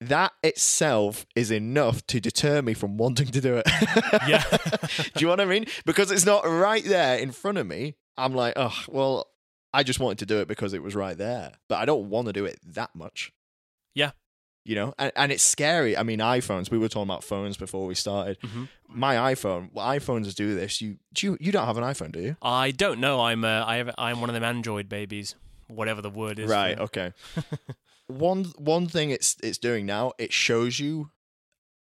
[0.00, 3.66] That itself is enough to deter me from wanting to do it.
[4.26, 4.42] Yeah.
[5.14, 5.66] do you know what I mean?
[5.84, 7.96] Because it's not right there in front of me.
[8.16, 9.26] I'm like, oh, well,
[9.74, 11.52] I just wanted to do it because it was right there.
[11.68, 13.32] But I don't want to do it that much.
[13.94, 14.12] Yeah.
[14.70, 15.96] You know, and, and it's scary.
[15.96, 16.70] I mean, iPhones.
[16.70, 18.38] We were talking about phones before we started.
[18.40, 18.68] Mhm.
[18.86, 19.70] My iPhone.
[19.72, 20.80] Well, iPhones do this.
[20.80, 22.36] You do you, you don't have an iPhone, do you?
[22.40, 23.20] I don't know.
[23.20, 25.34] I'm uh, I have, I'm one of them Android babies,
[25.66, 26.48] whatever the word is.
[26.48, 26.78] Right.
[26.78, 27.12] Okay.
[28.06, 30.12] one one thing it's it's doing now.
[30.18, 31.10] It shows you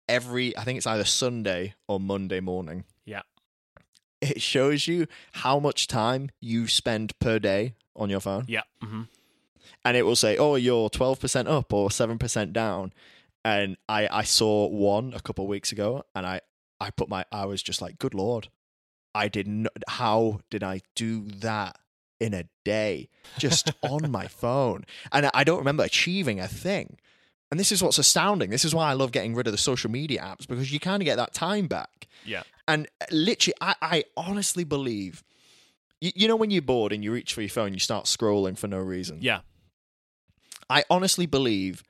[0.09, 0.57] every.
[0.57, 2.85] I think it's either Sunday or Monday morning.
[3.05, 3.23] Yeah.
[4.21, 8.63] It shows you how much time you spend per day on your phone, Yeah.
[8.81, 9.03] hmm
[9.85, 12.93] and it will say, "Oh, you're twelve percent up or seven percent down."
[13.45, 16.41] And I I saw one a couple of weeks ago, and I
[16.81, 18.49] I put my I was just like, "Good lord."
[19.15, 19.69] I didn't.
[19.89, 21.79] How did I do that
[22.21, 24.85] in a day just on my phone?
[25.11, 26.99] And I- I don't remember achieving a thing.
[27.51, 28.51] And this is what's astounding.
[28.51, 31.01] This is why I love getting rid of the social media apps because you kind
[31.03, 32.07] of get that time back.
[32.27, 32.43] Yeah.
[32.69, 35.25] And uh, literally, I, I honestly believe,
[36.03, 38.59] you, you know, when you're bored and you reach for your phone, you start scrolling
[38.59, 39.19] for no reason.
[39.23, 39.41] Yeah.
[40.71, 41.83] I honestly believe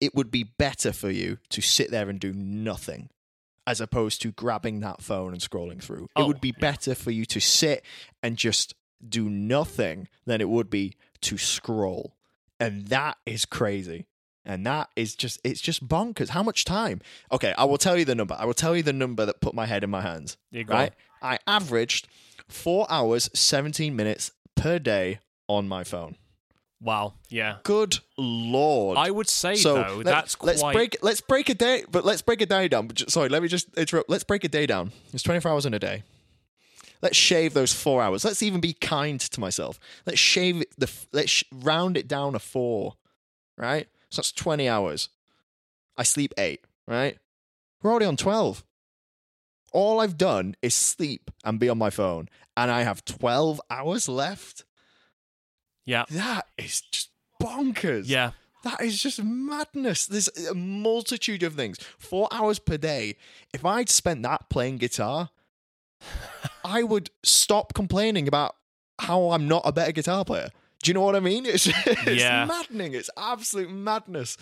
[0.00, 3.08] it would be better for you to sit there and do nothing
[3.66, 6.08] as opposed to grabbing that phone and scrolling through.
[6.14, 6.60] Oh, it would be yeah.
[6.60, 7.82] better for you to sit
[8.22, 8.74] and just
[9.06, 12.14] do nothing than it would be to scroll.
[12.60, 14.06] And that is crazy.
[14.44, 16.30] And that is just it's just bonkers.
[16.30, 17.00] How much time?
[17.32, 18.36] Okay, I will tell you the number.
[18.38, 20.36] I will tell you the number that put my head in my hands.
[20.50, 20.66] You.
[20.68, 20.92] Right?
[21.22, 22.06] I averaged
[22.48, 26.16] 4 hours 17 minutes per day on my phone.
[26.80, 27.14] Wow.
[27.30, 27.56] Yeah.
[27.62, 28.98] Good lord.
[28.98, 30.74] I would say so though let- that's let's quite.
[30.74, 33.72] break let's break a day but let's break a day down sorry let me just
[33.76, 34.10] interrupt.
[34.10, 34.92] Let's break a day down.
[35.12, 36.02] It's 24 hours in a day.
[37.00, 38.24] Let's shave those four hours.
[38.24, 39.78] Let's even be kind to myself.
[40.06, 42.94] Let's shave it the let's sh- round it down a four
[43.56, 43.86] right?
[44.10, 45.08] So that's 20 hours.
[45.96, 47.16] I sleep eight right?
[47.82, 48.64] We're already on 12
[49.72, 54.08] all i've done is sleep and be on my phone and i have 12 hours
[54.08, 54.64] left
[55.84, 56.04] yeah.
[56.10, 57.10] that is just
[57.42, 58.30] bonkers Yeah.
[58.64, 60.06] that is just madness.
[60.06, 61.78] There's a multitude of things.
[61.98, 63.16] Four hours per day.
[63.52, 65.30] If I'd spent that playing guitar,
[66.64, 68.56] I would stop complaining about
[69.00, 70.48] how I'm not a better guitar player.
[70.82, 71.46] Do you know what I mean?
[71.54, 72.44] It's, it's Yeah.
[72.46, 72.94] maddening.
[72.94, 74.36] It's absolute madness.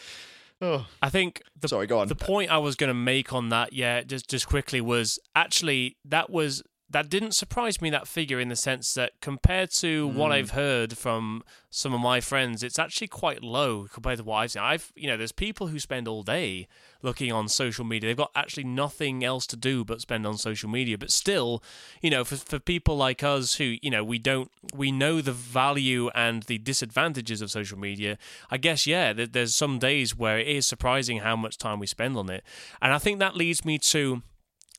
[0.61, 2.07] Oh, I think the sorry, go on.
[2.09, 5.97] the point I was going to make on that, yeah, just just quickly was actually
[6.05, 10.31] that was that didn't surprise me that figure in the sense that compared to what
[10.31, 10.35] Mm.
[10.35, 14.51] I've heard from some of my friends, it's actually quite low compared to what I've
[14.53, 14.63] seen.
[14.63, 16.69] I've you know, there's people who spend all day
[17.03, 18.09] looking on social media.
[18.11, 20.97] They've got actually nothing else to do but spend on social media.
[20.99, 21.63] But still,
[22.01, 25.33] you know, for for people like us who, you know, we don't we know the
[25.33, 28.19] value and the disadvantages of social media.
[28.51, 31.87] I guess yeah, there- there's some days where it is surprising how much time we
[31.87, 32.45] spend on it.
[32.81, 34.23] And I think that leads me to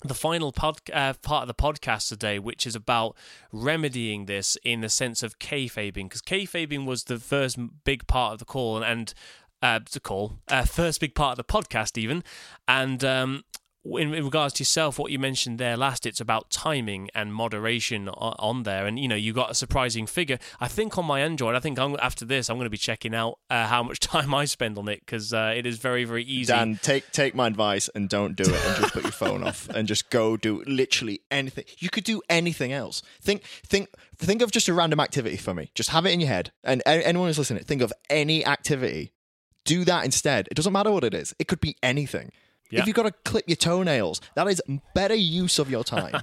[0.04, 3.16] the final pod, uh, part of the podcast today, which is about
[3.52, 8.40] remedying this in the sense of kayfabing, because kayfabing was the first big part of
[8.40, 9.14] the call and, and
[9.62, 12.24] uh, the call, uh, first big part of the podcast, even.
[12.68, 13.44] And um,
[13.86, 18.08] in, in regards to yourself, what you mentioned there last, it's about timing and moderation
[18.10, 18.86] on, on there.
[18.86, 20.40] And you know, you got a surprising figure.
[20.60, 23.14] I think on my Android, I think I'm, after this, I'm going to be checking
[23.14, 26.24] out uh, how much time I spend on it because uh, it is very, very
[26.24, 26.54] easy.
[26.54, 29.68] Dan, take take my advice and don't do it, and just put your phone off,
[29.76, 31.66] and just go do literally anything.
[31.80, 33.02] You could do anything else.
[33.22, 35.72] Think think think of just a random activity for me.
[35.76, 39.12] Just have it in your head, and anyone who's listening, think of any activity.
[39.66, 40.50] Do that instead.
[40.52, 41.34] It doesn't matter what it is.
[41.40, 42.34] It could be anything.
[42.74, 42.80] Yeah.
[42.80, 44.62] If you've got to clip your toenails, that is
[44.96, 46.22] better use of your time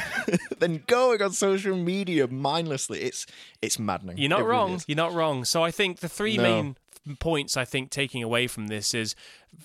[0.58, 3.00] than going on social media mindlessly.
[3.02, 3.26] It's
[3.60, 4.18] it's maddening.
[4.18, 4.74] You're not really wrong.
[4.74, 4.84] is.
[4.86, 5.44] You're not wrong.
[5.44, 6.42] So I think the three No.
[6.42, 6.76] main
[7.18, 9.16] points I think taking away from this is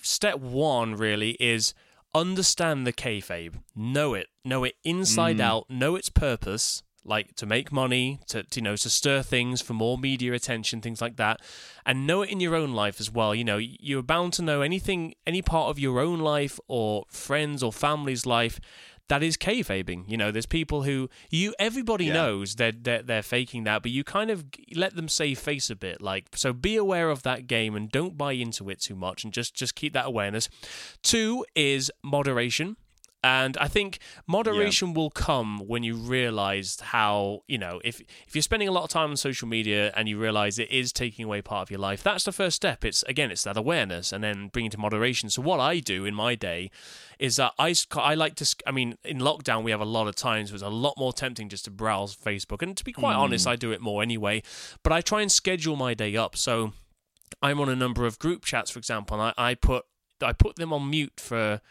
[0.02, 1.74] step one really is
[2.16, 5.42] understand the kayfabe, know it, know it inside mm.
[5.42, 9.62] out, know its purpose, like to make money, to, to you know to stir things
[9.62, 11.42] for more media attention, things like that,
[11.86, 13.34] and know it in your own life as well.
[13.36, 17.62] You know, you're bound to know anything, any part of your own life or friends
[17.64, 18.60] or family's life
[19.10, 20.06] that is kayfabing.
[20.08, 22.14] You know, there's people who you everybody Yeah.
[22.14, 24.46] knows they're, they're they're faking that, but you kind of
[24.76, 26.02] let them save face a bit.
[26.02, 29.34] Like, so be aware of that game and don't buy into it too much, and
[29.34, 30.48] just just keep that awareness.
[31.02, 32.78] Two is moderation.
[33.24, 38.42] And I think moderation will come when you realize how, you know, if if you're
[38.42, 41.42] spending a lot of time on social media and you realize it is taking away
[41.42, 42.84] part of your life, that's the first step.
[42.84, 45.30] It's again, it's that awareness and then bringing to moderation.
[45.30, 46.70] So what I do in my day
[47.18, 50.16] is that I I like to, I mean, in lockdown we have a lot of
[50.16, 52.62] times where it's a lot more tempting just to browse Facebook.
[52.62, 53.22] And to be quite hmm.
[53.22, 54.44] honest, I do it more anyway.
[54.84, 56.36] But I try and schedule my day up.
[56.36, 56.74] So
[57.42, 59.86] I'm on a number of group chats, for example, and I, I put
[60.22, 61.62] I put them on mute for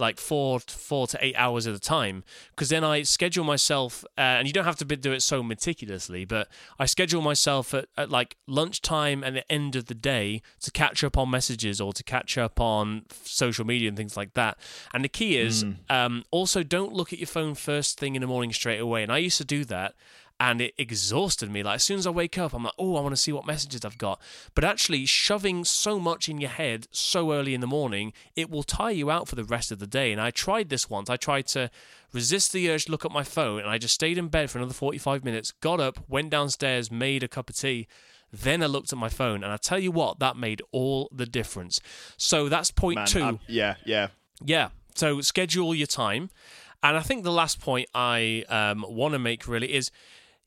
[0.00, 4.20] like four four to eight hours at a time because then I schedule myself uh,
[4.20, 6.48] and you don't have to do it so meticulously but
[6.78, 11.04] I schedule myself at, at like lunchtime and the end of the day to catch
[11.04, 14.58] up on messages or to catch up on social media and things like that.
[14.92, 18.26] And the key is um, also don't look at your phone first thing in the
[18.26, 19.94] morning straight away and I used to do that
[20.40, 21.62] and it exhausted me.
[21.62, 23.46] Like as soon as I wake up, I'm like, oh, I want to see what
[23.46, 24.20] messages I've got.
[24.54, 28.62] But actually, shoving so much in your head so early in the morning, it will
[28.62, 30.10] tire you out for the rest of the day.
[30.10, 31.10] And I tried this once.
[31.10, 31.70] I tried to
[32.12, 34.58] resist the urge to look at my phone, and I just stayed in bed for
[34.58, 35.52] another 45 minutes.
[35.52, 37.86] Got up, went downstairs, made a cup of tea.
[38.32, 41.26] Then I looked at my phone, and I tell you what, that made all the
[41.26, 41.80] difference.
[42.16, 44.08] So that's point Man, 2 I'm- yeah, yeah.
[44.42, 44.70] yeah.
[44.94, 46.30] So schedule your time.
[46.82, 49.90] And I think the last point I um, want to make really is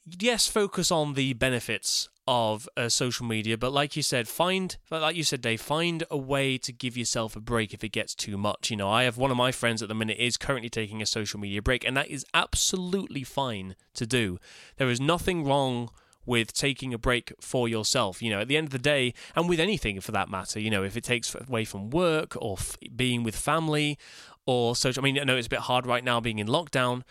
[0.05, 5.15] yes, focus on the benefits of uh, social media, but like you said, find, like
[5.15, 8.37] you said, Dave, find a way to give yourself a break if it gets too
[8.37, 8.71] much.
[8.71, 11.05] You know, I have one of my friends at the minute is currently taking a
[11.05, 14.39] social media break, and that is absolutely fine to do.
[14.77, 15.89] There is nothing wrong
[16.25, 18.21] with taking a break for yourself.
[18.21, 20.69] You know, at the end of the day, and with anything for that matter, you
[20.69, 23.97] know, if it takes away from work or f- being with family
[24.45, 27.03] or social, I mean, I know it's a bit hard right now being in lockdown,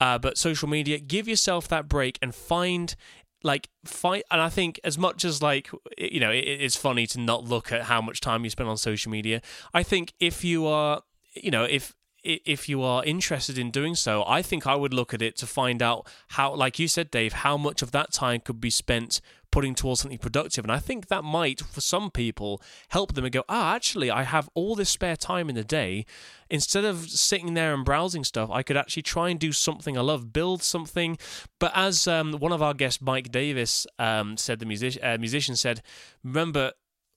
[0.00, 2.94] uh, but social media, give yourself that break and find.
[3.42, 7.18] Like find, and I think as much as like you know, it, it's funny to
[7.18, 9.40] not look at how much time you spend on social media.
[9.72, 11.00] I think if you are,
[11.32, 15.14] you know, if if you are interested in doing so, I think I would look
[15.14, 18.40] at it to find out how, like you said, Dave, how much of that time
[18.40, 20.64] could be spent putting towards something productive.
[20.64, 24.22] And I think that might, for some people, help them and go, ah, actually, I
[24.22, 26.06] have all this spare time in the day.
[26.48, 30.02] Instead of sitting there and browsing stuff, I could actually try and do something I
[30.02, 31.18] love, build something.
[31.58, 35.56] But as um, one of our guests, Mike Davis, um, said, the music- uh, musician
[35.56, 35.82] said,
[36.22, 36.72] remember,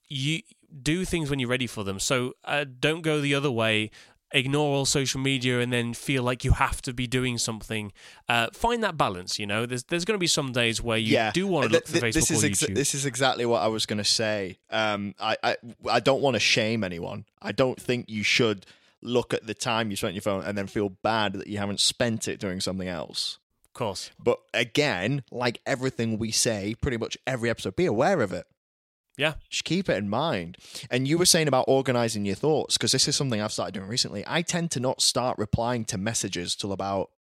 [0.10, 0.42] you
[0.82, 2.00] do things when you're ready for them.
[2.00, 3.92] So uh, don't go the other way.
[4.34, 7.94] Ignore all social media and then feel like you have to be doing something.
[8.28, 9.38] Uh, find that balance.
[9.38, 11.32] You know, there's there's going to be some days where you yeah.
[11.32, 12.76] do want to look for th- Facebook this is or ex- YouTube.
[12.76, 14.58] this is exactly what I was going to say.
[14.70, 15.58] Um, I, I
[15.90, 17.26] I don't want to shame anyone.
[17.42, 18.66] I don't think you should
[19.04, 21.58] look at the time you spent on your phone and then feel bad that you
[21.58, 23.38] haven't spent it doing something else.
[23.66, 24.12] of course.
[24.18, 28.48] But again, like everything we say, pretty much every episode, be aware of it.
[29.18, 29.36] Yeah.
[29.50, 30.58] Just keep it in mind.
[30.90, 33.88] And you were saying about organizing your thoughts, because this is something I've started doing
[33.88, 34.24] recently.
[34.26, 37.12] I tend to not start replying to messages till about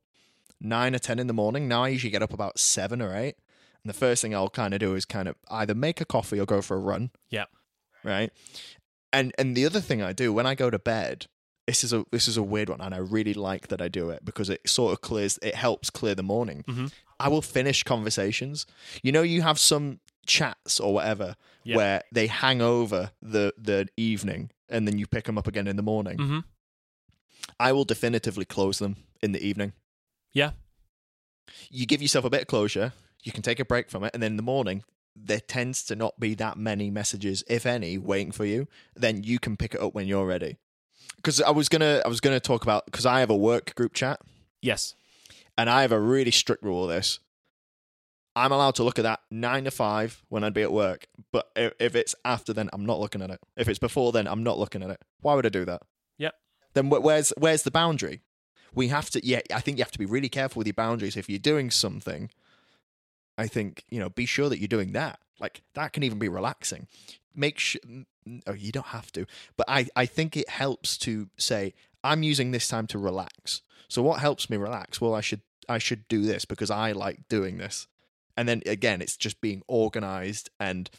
[0.60, 1.68] nine or 10 in the morning.
[1.68, 3.36] Now I usually get up about seven or eight.
[3.84, 6.40] And the first thing I'll kind of do is kind of either make a coffee
[6.40, 7.12] or go for a run.
[7.30, 7.46] Yeah.
[8.04, 8.32] Right.
[9.12, 11.28] And and the other thing I do when I go to bed,
[11.68, 14.10] this is a this is a weird one, and I really like that I do
[14.10, 16.64] it because it sort of clears it helps clear the morning.
[16.68, 16.92] Mhm.
[17.20, 18.66] I will finish conversations.
[19.04, 21.76] You know, you have some chats or whatever Yeah.
[21.78, 25.76] where they hang over the the evening and then you pick them up again in
[25.76, 26.18] the morning.
[26.18, 26.40] hmm
[27.60, 29.74] I will definitively close them in the evening.
[30.34, 30.52] Yeah.
[31.70, 32.94] You give yourself a bit of closure,
[33.24, 34.84] you can take a break from it, and then in the morning,
[35.16, 38.68] there tends to not be that many messages, if any, waiting for you.
[38.96, 40.58] Then you can pick it up when you're ready.
[41.18, 43.94] Because I was gonna, I was gonna talk about because I have a work group
[43.94, 44.20] chat,
[44.62, 44.96] Yes.
[45.58, 47.20] and I have a really strict rule of this.
[48.36, 51.50] I'm allowed to look at that nine to five when I'd be at work, but
[51.56, 53.40] if, if it's after, then I'm not looking at it.
[53.56, 55.02] If it's before, then I'm not looking at it.
[55.22, 55.84] Why would I do that?
[56.18, 56.34] Yep.
[56.74, 58.22] Then where's where's the boundary?
[58.74, 59.26] We have to.
[59.26, 61.16] Yeah, I think you have to be really careful with your boundaries.
[61.16, 62.32] If you're doing something,
[63.38, 65.20] I think you know, be sure that you're doing that.
[65.40, 66.88] Like that can even be relaxing.
[67.36, 67.82] Make sure.
[68.48, 69.26] Oh, you don't have to,
[69.58, 71.74] but I I think it helps to say
[72.04, 73.62] I'm using this time to relax.
[73.90, 75.00] So what helps me relax?
[75.00, 77.88] Well, I should I should do this because I like doing this.
[78.36, 80.90] And then again, it's just being organized and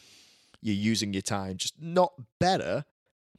[0.61, 2.85] you're using your time just not better,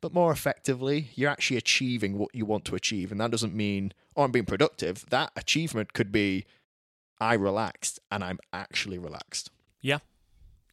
[0.00, 3.10] but more effectively, you're actually achieving what you want to achieve.
[3.10, 5.04] And that doesn't mean, oh, I'm being productive.
[5.10, 6.44] That achievement could be,
[7.18, 9.50] I relaxed and I'm actually relaxed.
[9.80, 9.98] Yeah.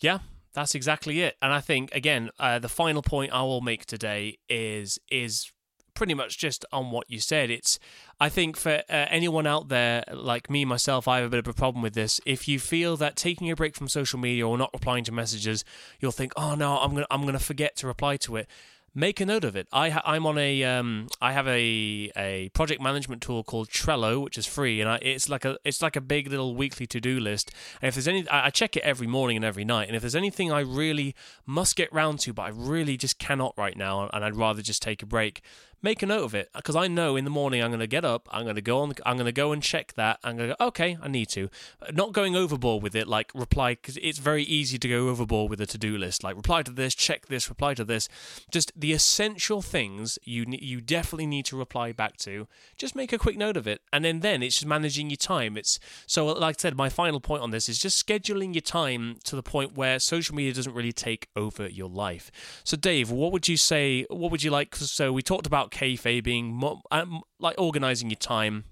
[0.02, 0.20] Yeah.
[0.54, 1.36] That's exactly it.
[1.42, 5.52] And I think again, uh, the final point I will make today is is
[5.94, 7.50] pretty much just on what you said.
[7.50, 7.80] It's
[8.20, 11.48] I think for uh, anyone out there like me myself, I have a bit of
[11.48, 12.20] a problem with this.
[12.26, 15.64] If you feel that taking a break from social media or not replying to messages,
[16.00, 18.48] you'll think, "Oh no, I'm to I'm to forget to reply to it."
[18.96, 19.68] make a note of it.
[19.72, 24.24] I ha- I'm on a um, I have a a project management tool called Trello,
[24.24, 27.00] which is free, and I, it's like a it's like a big little weekly to
[27.00, 27.52] do list.
[27.82, 29.88] And if there's any, I, I check it every morning and every night.
[29.88, 31.16] And if there's anything I really
[31.46, 34.82] must get round to, but I really just cannot right now, and I'd rather just
[34.82, 35.42] take a break,
[35.84, 38.06] make a note of it because I know in the morning I'm going to get
[38.06, 40.20] up, I'm going to go on, I'm going to go and check that.
[40.24, 41.50] I'm going to go, okay, I need to.
[41.82, 45.50] Uh, not going overboard with it, like reply because it's very easy to go overboard
[45.50, 46.24] with a to-do list.
[46.24, 48.08] Like reply to this, check this, reply to this.
[48.50, 52.48] Just the essential things you you definitely need to reply back to.
[52.78, 55.58] Just make a quick note of it, and then then it's just managing your time.
[55.58, 58.62] It's so uh, like I said, my final point on this is just scheduling your
[58.62, 62.32] time to the point where social media doesn't really take over your life.
[62.64, 64.06] So Dave, what would you say?
[64.10, 64.76] What would you like?
[64.76, 66.62] So we talked about kayfabe being
[66.92, 68.66] um, like organizing your time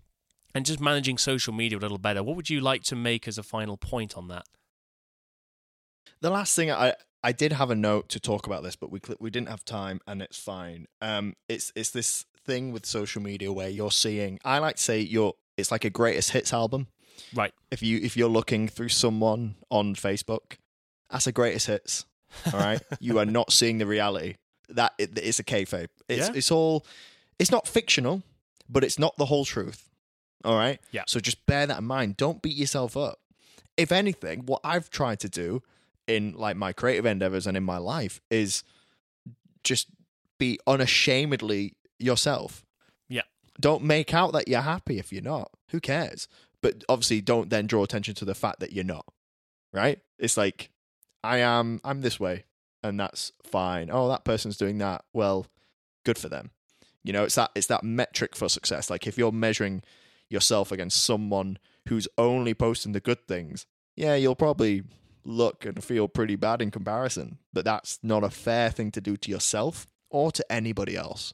[0.54, 2.24] and just managing social media a little better.
[2.24, 4.46] What would you like to make as a final point on that?
[6.22, 6.94] The last thing I
[7.24, 10.02] I did have a note to talk about this, but we we didn't have time,
[10.08, 10.88] and it's fine.
[11.02, 14.40] Um, it's it's this thing with social media where you're seeing.
[14.44, 15.34] I like to say you're.
[15.58, 16.88] It's like a greatest hits album.
[17.34, 17.54] Right.
[17.72, 20.58] If you if you're looking through someone on Facebook,
[21.10, 22.06] that's a greatest hits.
[22.54, 22.82] All right.
[23.00, 24.36] you are not seeing the reality
[24.76, 25.88] that it, it's a kayfabe.
[26.08, 26.34] It's Yeah.
[26.36, 26.86] it's all
[27.40, 28.24] it's not fictional,
[28.70, 29.90] but it's not the whole truth.
[30.44, 30.80] All right.
[30.92, 31.04] Yeah.
[31.08, 32.18] So just bear that in mind.
[32.18, 33.20] Don't beat yourself up.
[33.78, 35.62] If anything, what I've tried to do
[36.08, 38.64] in like my creative endeavors and in my life is
[39.64, 39.88] just
[40.40, 42.66] be unashamedly yourself.
[43.08, 43.22] Yeah.
[43.60, 45.52] Don't make out that you're happy if you're not.
[45.70, 46.28] Who cares?
[46.62, 49.06] But obviously don't then draw attention to the fact that you're not.
[49.74, 50.00] Right?
[50.20, 50.70] It's like
[51.24, 52.46] I am I'm this way
[52.84, 53.90] and that's fine.
[53.92, 55.04] Oh, that person's doing that.
[55.14, 55.48] Well,
[56.06, 56.52] good for them.
[57.04, 58.90] You know, it's that it's that metric for success.
[58.90, 59.82] Like if you're measuring
[60.30, 61.58] yourself against someone
[61.88, 63.66] who's only posting the good things,
[63.96, 64.84] yeah, you'll probably
[65.24, 67.38] look and feel pretty bad in comparison.
[67.54, 71.34] But that's not a fair thing to do to yourself or to anybody else.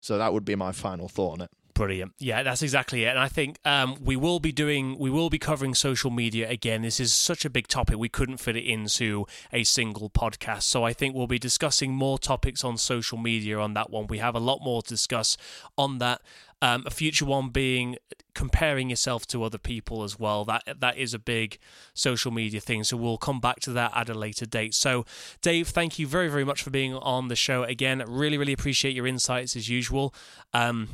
[0.00, 1.50] So that would be my final thought on it.
[1.76, 2.14] Brilliant.
[2.18, 3.08] Yeah, that's exactly it.
[3.08, 6.80] And I think um, we will be doing, we will be covering social media again.
[6.80, 7.98] This is such a big topic.
[7.98, 10.62] We couldn't fit it into a single podcast.
[10.62, 14.06] So I think we'll be discussing more topics on social media on that one.
[14.06, 15.36] We have a lot more to discuss
[15.76, 16.22] on that.
[16.62, 17.98] Um, a future one being
[18.34, 20.46] comparing yourself to other people as well.
[20.46, 21.58] That that is a big
[21.92, 22.84] social media thing.
[22.84, 24.74] So we'll come back to that at a later date.
[24.74, 25.04] So
[25.42, 28.02] Dave, thank you very very much for being on the show again.
[28.08, 30.14] Really really appreciate your insights as usual.
[30.54, 30.88] Um,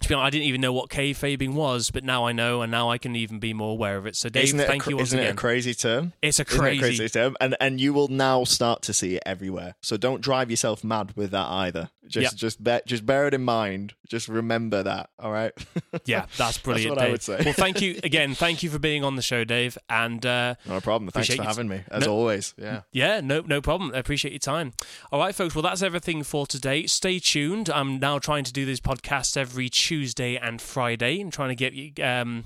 [0.00, 2.70] to be honest, I didn't even know what kayfabing was, but now I know, and
[2.70, 4.14] now I can even be more aware of it.
[4.16, 5.30] So, Dave, it thank a, you once isn't again.
[5.30, 6.12] it a crazy term?
[6.22, 7.36] it's a Isn't it crazy, a crazy term?
[7.40, 9.74] And and you will now start to see it everywhere.
[9.82, 11.90] So don't drive yourself mad with that either.
[12.08, 12.36] Just Yeah.
[12.36, 13.94] just bear, just bear it in mind.
[14.08, 15.10] Just remember that.
[15.18, 15.52] All right.
[16.04, 16.96] yeah, that's brilliant.
[16.96, 17.40] what I would say.
[17.44, 18.34] well, thank you again.
[18.34, 19.76] Thank you for being on the show, Dave.
[19.90, 21.10] And uh, no problem.
[21.10, 22.54] Thanks for having me as No- always.
[22.56, 22.82] Yeah.
[22.92, 23.92] Yeah, no, no problem.
[23.94, 24.72] I appreciate your time.
[25.10, 25.54] All right, folks.
[25.54, 26.86] Well, that's everything for today.
[26.86, 27.68] Stay tuned.
[27.70, 31.72] I'm now trying to do these podcasts every Tuesday and Friday, and trying to get
[31.72, 32.44] you, um,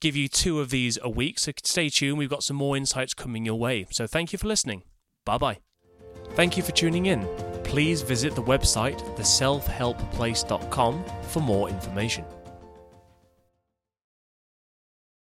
[0.00, 1.38] give you two of these a week.
[1.38, 2.16] So stay tuned.
[2.18, 3.86] We've got some more insights coming your way.
[3.90, 4.82] So thank you for listening.
[5.24, 5.58] Bye bye.
[6.34, 7.26] Thank you for tuning in.
[7.62, 12.24] Please visit the website theselfhelpplace.com for more information.